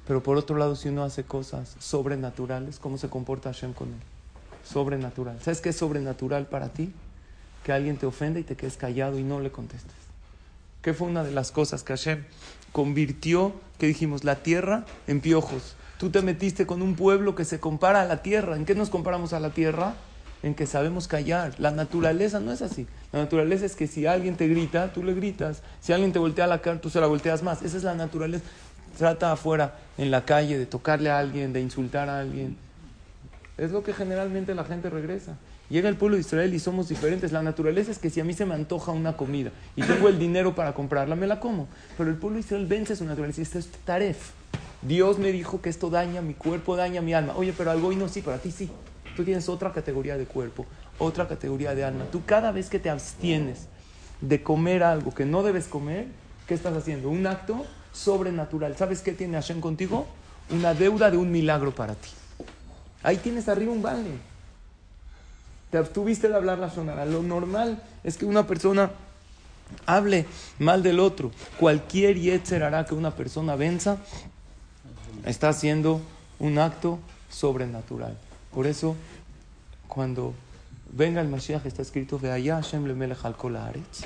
pero 0.08 0.24
por 0.24 0.38
otro 0.38 0.58
lado, 0.58 0.76
si 0.76 0.90
uno 0.90 1.04
hace 1.04 1.24
cosas 1.24 1.76
sobrenaturales, 1.80 2.80
¿cómo 2.80 2.98
se 2.98 3.10
comporta 3.10 3.54
Hashem 3.54 3.74
con 3.74 3.90
él? 3.90 4.00
Sobrenatural. 4.66 5.40
¿Sabes 5.42 5.62
qué 5.62 5.70
es 5.70 5.78
sobrenatural 5.78 6.48
para 6.48 6.70
ti? 6.70 6.92
Que 7.64 7.72
alguien 7.72 7.98
te 7.98 8.06
ofenda 8.06 8.40
y 8.40 8.44
te 8.44 8.56
quedes 8.56 8.78
callado 8.78 9.20
y 9.20 9.24
no 9.24 9.40
le 9.40 9.52
contestes. 9.52 9.94
¿Qué 10.82 10.94
fue 10.94 11.08
una 11.08 11.24
de 11.24 11.32
las 11.32 11.52
cosas 11.52 11.84
que 11.84 11.94
Hashem 11.94 12.24
convirtió, 12.72 13.54
que 13.78 13.88
dijimos, 13.88 14.24
la 14.24 14.38
tierra 14.38 14.86
en 15.08 15.22
piojos? 15.22 15.76
Tú 16.00 16.10
te 16.10 16.24
metiste 16.24 16.66
con 16.66 16.82
un 16.82 16.96
pueblo 16.96 17.36
que 17.36 17.46
se 17.46 17.60
compara 17.60 18.02
a 18.02 18.06
la 18.06 18.24
tierra. 18.24 18.56
¿En 18.56 18.66
qué 18.66 18.74
nos 18.74 18.90
comparamos 18.90 19.34
a 19.34 19.40
la 19.40 19.52
tierra? 19.52 19.94
En 20.42 20.56
que 20.56 20.66
sabemos 20.66 21.08
callar. 21.08 21.54
La 21.60 21.70
naturaleza 21.70 22.40
no 22.40 22.52
es 22.52 22.64
así. 22.64 22.88
La 23.12 23.20
naturaleza 23.20 23.68
es 23.68 23.76
que 23.76 23.86
si 23.86 24.08
alguien 24.08 24.36
te 24.36 24.48
grita, 24.48 24.92
tú 24.94 25.04
le 25.04 25.14
gritas. 25.14 25.62
Si 25.80 25.94
alguien 25.94 26.12
te 26.12 26.18
voltea 26.18 26.48
la 26.48 26.62
cara, 26.62 26.82
tú 26.82 26.90
se 26.90 27.00
la 27.00 27.06
volteas 27.06 27.44
más. 27.44 27.62
Esa 27.62 27.78
es 27.78 27.84
la 27.84 27.94
naturaleza. 27.94 28.44
Trata 29.02 29.32
afuera, 29.32 29.80
en 29.98 30.12
la 30.12 30.26
calle, 30.26 30.60
de 30.60 30.68
tocarle 30.68 31.10
a 31.10 31.18
alguien, 31.18 31.54
de 31.54 31.60
insultar 31.60 32.08
a 32.08 32.20
alguien. 32.20 32.56
Es 33.58 33.72
lo 33.72 33.82
que 33.82 33.94
generalmente 33.94 34.54
la 34.54 34.64
gente 34.64 34.92
regresa. 34.92 35.38
Llega 35.72 35.90
el 35.90 35.96
pueblo 35.96 36.18
de 36.18 36.22
Israel 36.22 36.54
y 36.54 36.60
somos 36.60 36.88
diferentes. 36.88 37.32
La 37.32 37.42
naturaleza 37.42 37.90
es 37.90 37.98
que 37.98 38.12
si 38.12 38.20
a 38.20 38.24
mí 38.24 38.36
se 38.36 38.46
me 38.46 38.54
antoja 38.54 38.92
una 38.92 39.18
comida 39.18 39.50
y 39.76 39.82
tengo 39.82 40.08
el 40.08 40.20
dinero 40.20 40.54
para 40.54 40.76
comprarla, 40.76 41.16
me 41.16 41.26
la 41.26 41.40
como. 41.40 41.68
Pero 41.98 42.12
el 42.12 42.16
pueblo 42.16 42.36
de 42.36 42.42
Israel 42.42 42.68
vence 42.68 42.96
su 42.96 43.04
naturaleza. 43.06 43.42
Esto 43.42 43.58
es 43.58 43.72
taref. 43.86 44.34
Dios 44.84 45.18
me 45.18 45.32
dijo 45.32 45.64
que 45.64 45.70
esto 45.70 45.90
daña 45.90 46.22
mi 46.22 46.36
cuerpo, 46.36 46.76
daña 46.76 47.02
mi 47.02 47.16
alma. 47.16 47.34
Oye, 47.36 47.56
pero 47.58 47.72
algo 47.72 47.92
y 47.92 47.96
no 47.96 48.08
sí, 48.08 48.22
para 48.22 48.38
ti 48.38 48.52
sí. 48.52 48.70
Tú 49.16 49.24
tienes 49.24 49.50
otra 49.50 49.74
categoría 49.74 50.16
de 50.16 50.26
cuerpo, 50.26 50.68
otra 51.00 51.28
categoría 51.28 51.74
de 51.74 51.86
alma. 51.86 52.06
Tú 52.12 52.22
cada 52.24 52.52
vez 52.52 52.70
que 52.70 52.78
te 52.78 52.92
abstienes 52.92 53.66
de 54.22 54.44
comer 54.44 54.84
algo 54.84 55.12
que 55.12 55.26
no 55.26 55.42
debes 55.42 55.66
comer, 55.66 56.06
¿qué 56.46 56.54
estás 56.54 56.78
haciendo? 56.78 57.10
Un 57.10 57.26
acto 57.26 57.66
sobrenatural. 57.94 58.76
¿Sabes 58.78 59.02
qué 59.02 59.14
tiene 59.14 59.36
Hashem 59.36 59.62
contigo? 59.62 60.08
Una 60.50 60.74
deuda 60.74 61.12
de 61.12 61.18
un 61.18 61.32
milagro 61.32 61.74
para 61.74 61.96
ti. 61.96 62.10
Ahí 63.04 63.18
tienes 63.18 63.48
arriba 63.50 63.72
un 63.72 63.82
vale. 63.82 64.12
Te 65.70 65.78
abstuviste 65.78 66.28
de 66.28 66.36
hablar 66.36 66.60
la 66.60 66.70
sonara. 66.70 67.06
Lo 67.06 67.24
normal 67.24 67.82
es 68.04 68.18
que 68.18 68.26
una 68.26 68.46
persona 68.46 68.92
hable 69.86 70.26
mal 70.60 70.84
del 70.84 71.00
otro. 71.00 71.32
Cualquier 71.60 72.20
yetzer 72.20 72.64
hará 72.64 72.86
que 72.86 72.94
una 72.94 73.12
persona 73.12 73.56
venza 73.56 73.98
está 75.26 75.50
haciendo 75.50 76.02
un 76.40 76.58
acto 76.58 77.00
sobrenatural. 77.30 78.18
Por 78.54 78.68
eso, 78.68 78.96
cuando 79.88 80.34
venga 80.92 81.22
el 81.22 81.30
Mashiach, 81.30 81.66
está 81.66 81.82
escrito: 81.82 82.20
Veaya 82.20 82.56
Hashem 82.56 82.86
le 82.86 82.94
melech 82.94 83.24
al 83.24 83.38
kol 83.38 83.56
haaretz. 83.56 84.04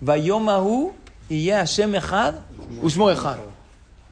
Vayomahu 0.00 0.92
y 1.32 1.48
Hashem 1.48 1.94
echad, 1.94 2.34
ushmo 2.82 3.10
echad. 3.10 3.38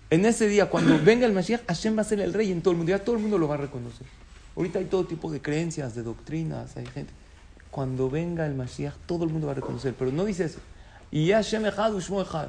En 0.09 0.25
ese 0.25 0.49
día, 0.49 0.71
cuando 0.71 0.99
venga 1.05 1.27
el 1.27 1.35
Mashiach, 1.35 1.67
Hashem 1.67 1.99
va 1.99 2.01
a 2.01 2.05
ser 2.05 2.19
el 2.21 2.33
rey 2.33 2.51
en 2.51 2.63
todo 2.63 2.73
el 2.73 2.79
mundo. 2.79 2.91
Ya 2.91 3.05
todo 3.05 3.17
el 3.17 3.21
mundo 3.21 3.37
lo 3.37 3.47
va 3.47 3.57
a 3.57 3.59
reconocer. 3.59 4.07
Ahorita 4.57 4.79
hay 4.79 4.87
todo 4.87 5.05
tipo 5.05 5.31
de 5.31 5.43
creencias, 5.43 5.95
de 5.95 6.03
doctrinas, 6.03 6.79
hay 6.79 6.87
gente. 6.87 7.13
Cuando 7.71 8.09
venga 8.09 8.47
el 8.47 8.55
Mashiach, 8.55 8.95
todo 9.05 9.25
el 9.25 9.31
mundo 9.31 9.49
va 9.49 9.53
a 9.53 9.57
reconocer. 9.57 9.95
Pero 9.99 10.11
no 10.11 10.25
dice 10.25 10.47
eso. 10.47 10.61
Y 11.11 11.31
Hashem 11.31 11.67
echad, 11.67 11.95
ushmo 11.95 12.23
echad. 12.23 12.49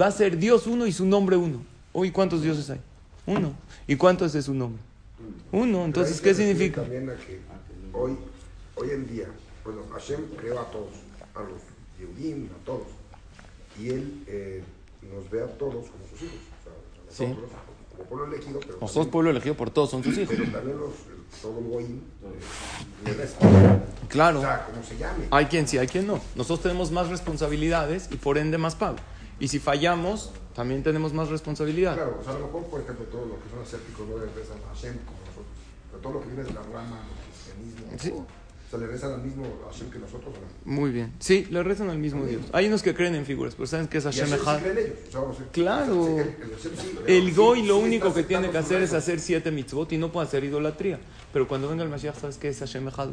Va 0.00 0.06
a 0.06 0.12
ser 0.12 0.38
Dios 0.38 0.66
uno 0.66 0.86
y 0.86 0.92
su 0.92 1.04
nombre 1.04 1.36
uno. 1.36 1.62
Hoy, 1.92 2.10
¿cuántos 2.10 2.40
dioses 2.40 2.70
hay? 2.70 2.80
Uno. 3.26 3.52
¿Y 3.86 3.96
cuánto 3.96 4.24
es 4.24 4.32
su 4.42 4.54
nombre? 4.54 4.80
Uno. 5.52 5.84
Entonces, 5.84 6.22
¿qué 6.22 6.34
significa? 6.34 6.80
También 6.80 7.10
hoy, 7.92 8.16
hoy 8.76 8.90
en 8.92 9.06
día, 9.06 9.26
bueno, 9.62 9.82
Hashem 9.92 10.20
creó 10.38 10.58
a 10.58 10.70
todos, 10.70 10.94
a 11.34 11.40
los 11.42 11.60
Yehudim, 11.98 12.46
a 12.46 12.64
todos. 12.64 12.86
Y 13.78 13.88
Él 13.90 14.24
eh, 14.26 14.62
nos 15.12 15.30
ve 15.30 15.42
a 15.42 15.46
todos 15.46 15.86
como 15.86 16.04
sus 16.10 16.22
hijos. 16.22 16.36
O 17.08 17.12
sea, 17.12 17.26
a 17.26 17.30
nosotros, 17.30 17.50
como 17.92 18.04
pueblo 18.08 18.26
elegido, 18.34 18.60
pero 18.60 18.72
Nosotros, 18.74 18.92
también, 18.94 19.10
pueblo 19.10 19.30
elegido 19.30 19.54
por 19.56 19.70
todos, 19.70 19.90
son 19.90 20.02
sus 20.04 20.16
hijos. 20.18 20.34
pero 20.36 20.50
también 20.52 20.78
los, 20.78 20.90
todo 21.42 21.58
el 21.58 21.64
Goim 21.64 22.00
eh, 23.06 23.12
resta. 23.14 23.80
Claro. 24.08 24.38
O 24.38 24.42
sea, 24.42 24.66
como 24.66 24.82
se 24.82 24.96
llame. 24.98 25.26
Hay 25.30 25.46
quien 25.46 25.66
sí, 25.68 25.78
hay 25.78 25.86
quien 25.86 26.06
no. 26.06 26.20
Nosotros 26.34 26.60
tenemos 26.62 26.90
más 26.90 27.08
responsabilidades 27.08 28.08
y 28.10 28.16
por 28.16 28.38
ende 28.38 28.58
más 28.58 28.74
pago. 28.74 28.96
Y 29.38 29.48
si 29.48 29.58
fallamos, 29.58 30.32
también 30.54 30.82
tenemos 30.82 31.12
más 31.14 31.28
responsabilidad. 31.28 31.94
Claro, 31.94 32.18
o 32.20 32.24
sea, 32.24 32.34
a 32.34 32.38
lo 32.38 32.46
mejor, 32.46 32.64
por 32.64 32.80
ejemplo, 32.82 33.06
todos 33.06 33.28
los 33.28 33.38
que 33.38 33.48
son 33.50 33.62
escépticos 33.62 34.06
no 34.08 34.16
rezan 34.18 34.58
a 34.68 34.74
Hashem 34.74 34.98
como 34.98 35.18
nosotros. 35.20 35.46
Pero 35.90 36.02
todo 36.02 36.12
lo 36.14 36.20
que 36.20 36.26
viene 36.26 36.42
de 36.44 36.52
la 36.52 36.62
rama, 36.62 37.00
del 37.06 37.16
cristianismo, 37.24 37.98
Sí. 37.98 38.10
todo, 38.10 38.26
o 38.70 38.76
sea, 38.78 38.78
le 38.78 38.86
rezan 38.86 39.12
al 39.14 39.22
mismo 39.22 39.44
Hashem 39.68 39.90
que 39.90 39.98
nosotros. 39.98 40.32
¿no? 40.64 40.72
Muy 40.72 40.92
bien. 40.92 41.12
Sí, 41.18 41.44
le 41.50 41.60
rezan 41.64 41.90
al 41.90 41.98
mismo 41.98 42.24
Dios. 42.24 42.42
Hay 42.52 42.68
unos 42.68 42.84
que 42.84 42.94
creen 42.94 43.16
en 43.16 43.26
figuras, 43.26 43.56
pero 43.56 43.66
¿saben 43.66 43.88
qué 43.88 43.98
es 43.98 44.04
Hashem 44.04 44.30
decir, 44.30 44.44
Claro. 45.50 46.18
el- 47.08 47.34
Goy 47.34 47.62
lo 47.64 47.78
único 47.78 48.14
que 48.14 48.22
tiene 48.22 48.50
que 48.50 48.58
hacer 48.58 48.80
es 48.82 48.92
hacer 48.92 49.18
siete 49.18 49.50
mitzvot 49.50 49.90
y 49.92 49.98
no 49.98 50.12
puede 50.12 50.28
hacer 50.28 50.44
idolatría. 50.44 51.00
Pero 51.32 51.48
cuando 51.48 51.68
venga 51.68 51.82
el 51.82 51.88
Mashiach, 51.90 52.14
¿sabes 52.16 52.38
qué 52.38 52.48
es 52.48 52.60
Hashem 52.60 52.86
Echad? 52.86 53.08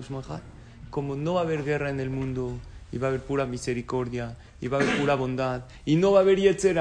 Como 0.91 1.15
no 1.15 1.33
va 1.33 1.41
a 1.41 1.43
haber 1.43 1.63
guerra 1.63 1.89
en 1.89 1.99
el 1.99 2.11
mundo, 2.11 2.53
y 2.91 2.99
va 2.99 3.07
a 3.07 3.09
haber 3.09 3.21
pura 3.23 3.47
misericordia, 3.47 4.37
y 4.61 4.67
va 4.67 4.77
a 4.77 4.81
haber 4.81 4.99
pura 4.99 5.15
bondad, 5.15 5.63
y 5.85 5.95
no 5.95 6.11
va 6.11 6.19
a 6.19 6.21
haber 6.21 6.39
Yetzer 6.39 6.77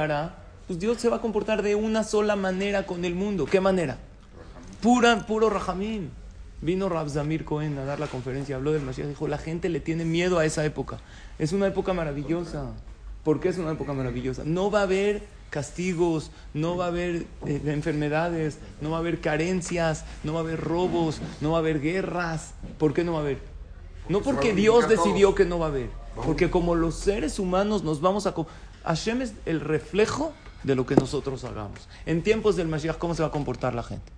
pues 0.67 0.79
Dios 0.79 1.01
se 1.01 1.09
va 1.09 1.17
a 1.17 1.21
comportar 1.23 1.63
de 1.63 1.75
una 1.77 2.05
sola 2.05 2.37
manera 2.37 2.85
con 2.85 3.05
el 3.07 3.15
mundo. 3.15 3.47
¿Qué 3.47 3.61
manera? 3.61 3.97
Pura, 4.83 5.27
puro 5.27 5.49
Rahamim. 5.49 6.11
Vino 6.63 6.89
Rab 6.89 7.09
Zamir 7.09 7.45
Cohen 7.45 7.79
a 7.79 7.85
dar 7.85 8.01
la 8.01 8.07
conferencia, 8.07 8.57
habló 8.57 8.73
del 8.73 8.83
Mashiach, 8.83 9.09
dijo, 9.09 9.29
la 9.29 9.39
gente 9.39 9.69
le 9.69 9.81
tiene 9.81 10.05
miedo 10.05 10.39
a 10.39 10.45
esa 10.45 10.65
época. 10.65 10.99
Es 11.39 11.53
una 11.53 11.67
época 11.67 11.93
maravillosa. 11.93 12.73
¿Por 13.25 13.41
qué 13.41 13.49
es 13.49 13.59
una 13.59 13.73
época 13.73 13.93
maravillosa? 13.93 14.43
No 14.45 14.71
va 14.71 14.81
a 14.81 14.83
haber 14.85 15.23
castigos, 15.51 16.31
no 16.55 16.77
va 16.77 16.87
a 16.87 16.89
haber 16.89 17.27
eh, 17.47 17.61
enfermedades, 17.67 18.59
no 18.81 18.91
va 18.91 18.97
a 18.97 19.01
haber 19.01 19.21
carencias, 19.21 20.05
no 20.25 20.33
va 20.33 20.41
a 20.41 20.43
haber 20.43 20.61
robos, 20.61 21.21
no 21.41 21.53
va 21.53 21.59
a 21.59 21.61
haber 21.61 21.81
guerras. 21.81 22.55
¿Por 22.79 22.95
qué 22.95 23.05
no 23.05 23.13
va 23.13 23.19
a 23.19 23.23
haber? 23.23 23.39
No 24.09 24.21
Porque 24.21 24.55
Dios 24.55 24.89
decidió 24.89 25.35
que 25.35 25.45
no 25.45 25.59
va 25.59 25.67
a 25.67 25.69
haber. 25.71 25.91
Porque 26.25 26.51
como 26.51 26.75
los 26.75 26.95
seres 26.95 27.39
humanos 27.39 27.83
nos 27.83 28.01
vamos 28.01 28.27
a... 28.27 28.35
Hashem 28.85 29.23
es 29.23 29.35
el 29.45 29.61
reflejo 29.61 30.33
de 30.63 30.75
lo 30.75 30.87
que 30.87 30.97
nosotros 30.97 31.45
hagamos. 31.45 31.89
En 32.07 32.23
tiempos 32.23 32.57
del 32.57 32.69
Mashiach, 32.69 32.99
¿cómo 32.99 33.15
se 33.15 33.23
va 33.23 33.29
a 33.29 33.33
comportar 33.33 33.75
la 33.75 33.83
gente? 33.83 34.13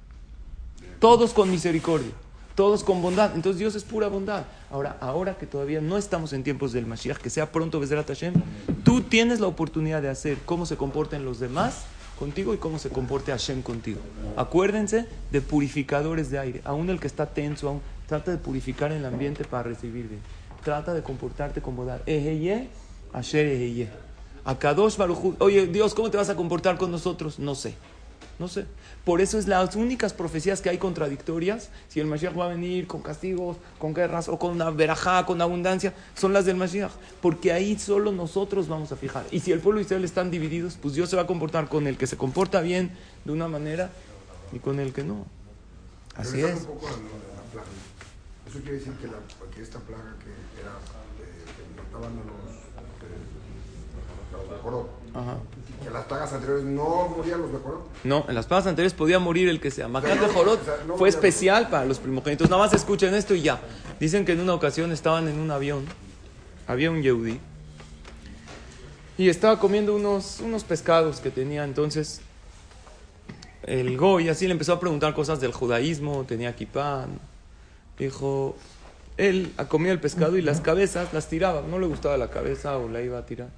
Todos 1.00 1.32
con 1.32 1.50
misericordia, 1.50 2.10
todos 2.58 2.82
con 2.82 3.00
bondad. 3.00 3.36
Entonces 3.36 3.60
Dios 3.60 3.76
es 3.76 3.84
pura 3.84 4.08
bondad. 4.08 4.42
Ahora, 4.72 4.96
ahora 5.00 5.38
que 5.38 5.46
todavía 5.46 5.80
no 5.80 5.96
estamos 5.96 6.32
en 6.32 6.42
tiempos 6.42 6.72
del 6.72 6.86
Mashiach, 6.86 7.18
que 7.18 7.30
sea 7.30 7.52
pronto 7.52 7.78
Bezrat 7.78 8.08
Hashem, 8.08 8.34
tú 8.82 9.02
tienes 9.02 9.38
la 9.38 9.46
oportunidad 9.46 10.02
de 10.02 10.08
hacer 10.08 10.38
cómo 10.44 10.66
se 10.66 10.76
comporten 10.76 11.24
los 11.24 11.38
demás 11.38 11.84
contigo 12.18 12.54
y 12.54 12.56
cómo 12.56 12.80
se 12.80 12.88
comporte 12.88 13.30
Hashem 13.30 13.62
contigo. 13.62 14.00
Acuérdense 14.36 15.06
de 15.30 15.40
purificadores 15.40 16.32
de 16.32 16.40
aire. 16.40 16.60
Aún 16.64 16.90
el 16.90 16.98
que 16.98 17.06
está 17.06 17.26
tenso, 17.26 17.68
aún, 17.68 17.80
trata 18.08 18.32
de 18.32 18.38
purificar 18.38 18.90
el 18.90 19.04
ambiente 19.04 19.44
para 19.44 19.62
recibir 19.62 20.08
bien. 20.08 20.20
Trata 20.64 20.94
de 20.94 21.04
comportarte 21.04 21.62
con 21.62 21.76
bondad. 21.76 22.00
Eheye, 22.06 22.70
Asher 23.12 23.46
Eheye. 23.46 23.88
Akadosh 24.44 24.96
Baruj 24.96 25.24
Hu. 25.24 25.36
Oye, 25.38 25.68
Dios, 25.68 25.94
¿cómo 25.94 26.10
te 26.10 26.16
vas 26.16 26.28
a 26.28 26.34
comportar 26.34 26.76
con 26.76 26.90
nosotros? 26.90 27.38
No 27.38 27.54
sé. 27.54 27.76
No 28.38 28.46
sé. 28.46 28.66
Por 29.04 29.20
eso 29.20 29.38
es 29.38 29.48
las 29.48 29.74
únicas 29.74 30.12
profecías 30.12 30.60
que 30.60 30.68
hay 30.68 30.78
contradictorias. 30.78 31.70
Si 31.88 31.98
el 31.98 32.06
Mashiach 32.06 32.38
va 32.38 32.44
a 32.44 32.48
venir 32.48 32.86
con 32.86 33.02
castigos, 33.02 33.56
con 33.78 33.94
guerras 33.94 34.28
o 34.28 34.38
con 34.38 34.52
una 34.52 34.70
verajá, 34.70 35.26
con 35.26 35.40
abundancia, 35.42 35.92
son 36.14 36.32
las 36.32 36.44
del 36.44 36.56
Mashiach. 36.56 36.92
Porque 37.20 37.52
ahí 37.52 37.78
solo 37.78 38.12
nosotros 38.12 38.68
vamos 38.68 38.92
a 38.92 38.96
fijar. 38.96 39.26
Y 39.32 39.40
si 39.40 39.50
el 39.50 39.60
pueblo 39.60 39.78
de 39.78 39.84
Israel 39.84 40.04
están 40.04 40.30
divididos, 40.30 40.78
pues 40.80 40.94
Dios 40.94 41.10
se 41.10 41.16
va 41.16 41.22
a 41.22 41.26
comportar 41.26 41.68
con 41.68 41.86
el 41.86 41.96
que 41.96 42.06
se 42.06 42.16
comporta 42.16 42.60
bien 42.60 42.92
de 43.24 43.32
una 43.32 43.48
manera 43.48 43.90
y 44.52 44.60
con 44.60 44.78
el 44.78 44.92
que 44.92 45.02
no. 45.02 45.26
Así 46.14 46.40
es. 46.40 46.60
un 46.60 46.66
poco 46.66 46.86
a 46.86 46.90
lo 46.90 46.96
de 46.96 47.02
la 47.02 47.42
plaga. 47.52 47.68
Eso 48.48 48.60
quiere 48.60 48.78
decir 48.78 48.92
que, 48.94 49.06
la, 49.08 49.18
que 49.54 49.62
esta 49.62 49.78
plaga 49.80 50.16
que 50.20 50.30
era 50.60 50.72
eh, 51.20 51.44
que 51.56 51.62
mataban 51.80 52.12
a 52.12 52.24
los, 52.24 52.54
eh, 53.02 53.18
los 54.32 54.48
Que 55.82 55.90
las 55.90 56.04
plagas 56.04 56.32
anteriores 56.32 56.64
no 56.64 57.08
morían 57.16 57.40
los 57.40 57.52
Becorot. 57.52 57.86
No, 58.04 58.24
en 58.28 58.34
las 58.34 58.46
plagas 58.46 58.66
anteriores 58.66 58.94
podía 58.94 59.18
morir 59.18 59.48
el 59.48 59.60
que 59.60 59.70
sea. 59.70 59.88
Macat 59.88 60.18
de 60.18 60.26
Jorot 60.28 60.60
fue 60.96 61.08
especial 61.08 61.68
para 61.68 61.84
los 61.84 61.98
primogénitos. 61.98 62.50
Nada 62.50 62.62
más 62.62 62.72
escuchen 62.72 63.14
esto 63.14 63.34
y 63.34 63.42
ya. 63.42 63.60
Dicen 64.00 64.24
que 64.24 64.32
en 64.32 64.40
una 64.40 64.54
ocasión 64.54 64.92
estaban 64.92 65.28
en 65.28 65.38
un 65.38 65.50
avión, 65.50 65.84
había 66.66 66.90
un 66.90 67.02
Yehudi, 67.02 67.40
y 69.18 69.28
estaba 69.28 69.58
comiendo 69.58 69.96
unos, 69.96 70.38
unos 70.40 70.62
pescados 70.62 71.18
que 71.18 71.30
tenía. 71.30 71.64
Entonces, 71.64 72.20
el 73.64 73.96
Goy 73.96 74.28
así 74.28 74.46
le 74.46 74.52
empezó 74.52 74.74
a 74.74 74.80
preguntar 74.80 75.12
cosas 75.12 75.40
del 75.40 75.52
judaísmo, 75.52 76.24
tenía 76.24 76.54
kipá. 76.54 77.06
Dijo, 77.98 78.56
él 79.16 79.52
comía 79.66 79.90
el 79.90 80.00
pescado 80.00 80.36
y 80.36 80.42
las 80.42 80.60
cabezas 80.60 81.12
las 81.12 81.28
tiraba. 81.28 81.62
No 81.62 81.80
le 81.80 81.88
gustaba 81.88 82.16
la 82.16 82.30
cabeza 82.30 82.78
o 82.78 82.88
la 82.88 83.02
iba 83.02 83.18
a 83.18 83.26
tirar. 83.26 83.48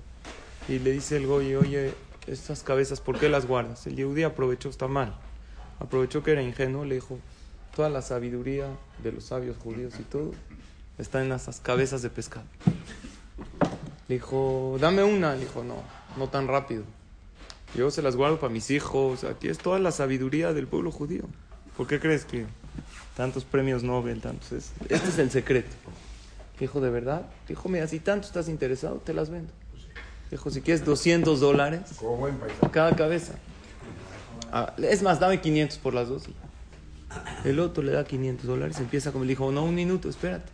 Y 0.67 0.79
le 0.79 0.93
dice 0.93 1.19
el 1.19 1.27
Goy, 1.27 1.55
oye, 1.55 1.93
estas 2.31 2.63
cabezas, 2.63 3.01
¿por 3.01 3.19
qué 3.19 3.29
las 3.29 3.47
guardas? 3.47 3.87
El 3.87 3.97
Yehudi 3.97 4.23
aprovechó, 4.23 4.69
está 4.69 4.87
mal. 4.87 5.15
Aprovechó 5.81 6.23
que 6.23 6.33
era 6.33 6.43
ingenuo, 6.43 6.85
le 6.85 6.97
dijo, 6.97 7.19
toda 7.75 7.89
la 7.89 8.03
sabiduría 8.03 8.69
de 9.03 9.13
los 9.13 9.25
sabios 9.25 9.57
judíos 9.57 9.95
y 9.99 10.03
todo 10.03 10.33
está 10.99 11.25
en 11.25 11.33
esas 11.33 11.61
cabezas 11.61 12.03
de 12.03 12.11
pescado. 12.11 12.47
Le 14.09 14.17
dijo, 14.17 14.77
dame 14.81 15.03
una. 15.03 15.35
Le 15.35 15.41
dijo, 15.41 15.65
no, 15.65 15.83
no 16.17 16.29
tan 16.29 16.49
rápido. 16.49 16.85
Yo 17.75 17.91
se 17.91 18.03
las 18.03 18.17
guardo 18.17 18.39
para 18.39 18.53
mis 18.53 18.71
hijos. 18.71 19.25
Aquí 19.25 19.49
es 19.49 19.59
toda 19.59 19.79
la 19.79 19.93
sabiduría 19.93 20.53
del 20.53 20.67
pueblo 20.67 20.91
judío. 20.91 21.25
¿Por 21.77 21.87
qué 21.87 22.01
crees 22.01 22.25
que 22.25 22.47
tantos 23.17 23.45
premios 23.45 23.83
Nobel, 23.83 24.21
tantos? 24.21 24.53
este 24.53 25.09
es 25.09 25.19
el 25.19 25.31
secreto. 25.31 25.75
Dijo, 26.59 26.81
¿de 26.81 26.91
verdad? 26.91 27.27
Dijo, 27.49 27.69
mira, 27.69 27.87
si 27.87 28.01
tanto 28.01 28.27
estás 28.27 28.49
interesado, 28.49 28.97
te 28.97 29.15
las 29.15 29.31
vendo. 29.31 29.53
Dijo, 30.31 30.51
si 30.51 30.61
quieres 30.61 30.85
200 30.85 31.41
dólares, 31.41 31.81
cada 32.71 32.95
cabeza. 32.95 33.35
Ah, 34.53 34.75
es 34.79 35.03
más, 35.03 35.19
dame 35.19 35.41
500 35.41 35.79
por 35.79 35.95
las 35.95 36.09
dos. 36.09 36.25
El 37.45 37.59
otro 37.59 37.83
le 37.83 37.93
da 37.93 38.05
500 38.05 38.47
dólares, 38.47 38.79
empieza 38.79 39.11
como 39.11 39.25
le 39.25 39.31
dijo, 39.31 39.51
no, 39.51 39.65
un 39.65 39.75
minuto, 39.75 40.09
espérate. 40.09 40.53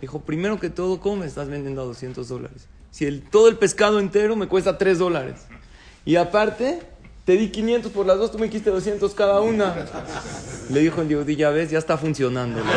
Dijo, 0.00 0.20
primero 0.20 0.60
que 0.60 0.70
todo, 0.70 1.00
¿cómo 1.00 1.16
me 1.16 1.26
estás 1.26 1.48
vendiendo 1.48 1.82
a 1.82 1.84
200 1.86 2.28
dólares? 2.28 2.68
Si 2.90 3.06
el, 3.06 3.22
todo 3.22 3.48
el 3.48 3.56
pescado 3.56 3.98
entero 3.98 4.36
me 4.36 4.46
cuesta 4.46 4.76
3 4.76 4.98
dólares. 4.98 5.46
Y 6.04 6.16
aparte, 6.16 6.80
te 7.24 7.32
di 7.32 7.48
500 7.48 7.92
por 7.92 8.06
las 8.06 8.18
dos, 8.18 8.30
tú 8.32 8.38
me 8.38 8.50
quiste 8.50 8.70
200 8.70 9.14
cada 9.14 9.40
una. 9.40 9.74
Le 10.70 10.80
dijo 10.80 11.00
el 11.02 11.08
Yehudi, 11.08 11.36
ya 11.36 11.50
ves, 11.50 11.70
ya 11.70 11.78
está 11.78 11.96
funcionando. 11.96 12.60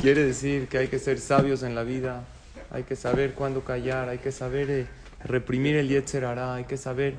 Quiere 0.00 0.24
decir 0.24 0.68
que 0.68 0.78
hay 0.78 0.88
que 0.88 1.00
ser 1.00 1.18
sabios 1.18 1.64
en 1.64 1.74
la 1.74 1.82
vida, 1.82 2.24
hay 2.70 2.84
que 2.84 2.94
saber 2.94 3.34
cuándo 3.34 3.64
callar, 3.64 4.08
hay 4.08 4.18
que 4.18 4.30
saber 4.30 4.70
eh, 4.70 4.86
reprimir 5.24 5.74
el 5.74 5.88
Yetzer 5.88 6.24
hará, 6.24 6.54
hay 6.54 6.64
que 6.64 6.76
saber 6.76 7.14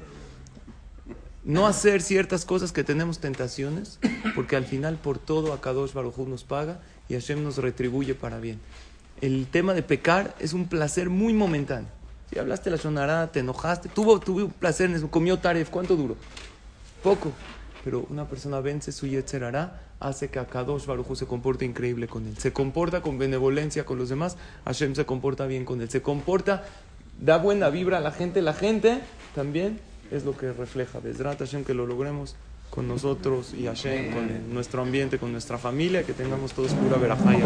no 1.44 1.68
hacer 1.68 2.02
ciertas 2.02 2.46
cosas 2.46 2.72
que 2.72 2.86
tenemos 2.86 3.20
tentaciones, 3.20 4.00
porque 4.34 4.56
al 4.56 4.66
final 4.66 4.96
por 4.96 5.20
todo 5.20 5.52
Akadosh 5.52 5.94
Baruj 5.94 6.20
nos 6.20 6.46
paga 6.46 6.80
y 7.10 7.16
Hashem 7.16 7.44
nos 7.44 7.58
retribuye 7.58 8.16
para 8.16 8.40
bien. 8.40 8.60
El 9.20 9.48
tema 9.48 9.74
de 9.74 9.84
pecar 9.84 10.34
es 10.40 10.54
un 10.54 10.68
placer 10.68 11.10
muy 11.10 11.34
momentáneo. 11.34 11.90
Si 12.32 12.40
hablaste 12.40 12.70
la 12.70 12.78
sonará, 12.78 13.32
te 13.32 13.40
enojaste, 13.40 13.90
tuvo, 13.90 14.20
tuvo 14.20 14.46
un 14.46 14.52
placer, 14.52 14.90
comió 15.10 15.38
taref, 15.40 15.70
¿cuánto 15.70 15.98
duró? 15.98 16.16
Poco. 17.04 17.34
Pero 17.84 18.06
una 18.10 18.28
persona 18.28 18.60
vence 18.62 18.92
su 18.92 19.08
yetzerará, 19.08 19.82
hace 20.00 20.30
que 20.30 20.40
Akadosh 20.40 20.86
Baruj 20.86 21.16
se 21.16 21.26
comporte 21.26 21.66
increíble 21.66 22.08
con 22.08 22.26
él. 22.28 22.38
Se 22.38 22.54
comporta 22.54 23.02
con 23.02 23.18
benevolencia 23.18 23.86
con 23.86 23.98
los 23.98 24.10
demás, 24.10 24.38
Hashem 24.66 24.96
se 24.96 25.06
comporta 25.06 25.46
bien 25.46 25.66
con 25.66 25.82
él. 25.82 25.90
Se 25.90 26.02
comporta, 26.02 26.64
da 27.20 27.38
buena 27.38 27.70
vibra 27.70 27.98
a 27.98 28.02
la 28.02 28.12
gente, 28.12 28.42
la 28.42 28.54
gente 28.54 29.02
también 29.36 29.80
es 30.12 30.24
lo 30.24 30.38
que 30.38 30.52
refleja. 30.54 31.00
Besrat 31.00 31.40
Hashem 31.40 31.64
que 31.64 31.74
lo 31.74 31.86
logremos 31.86 32.36
con 32.70 32.88
nosotros 32.88 33.54
y 33.54 33.66
Hashem, 33.66 34.14
con 34.14 34.54
nuestro 34.54 34.82
ambiente, 34.82 35.18
con 35.18 35.32
nuestra 35.32 35.58
familia, 35.58 36.04
que 36.04 36.14
tengamos 36.14 36.54
todos 36.54 36.74
pura 36.74 36.98
verajaya. 36.98 37.46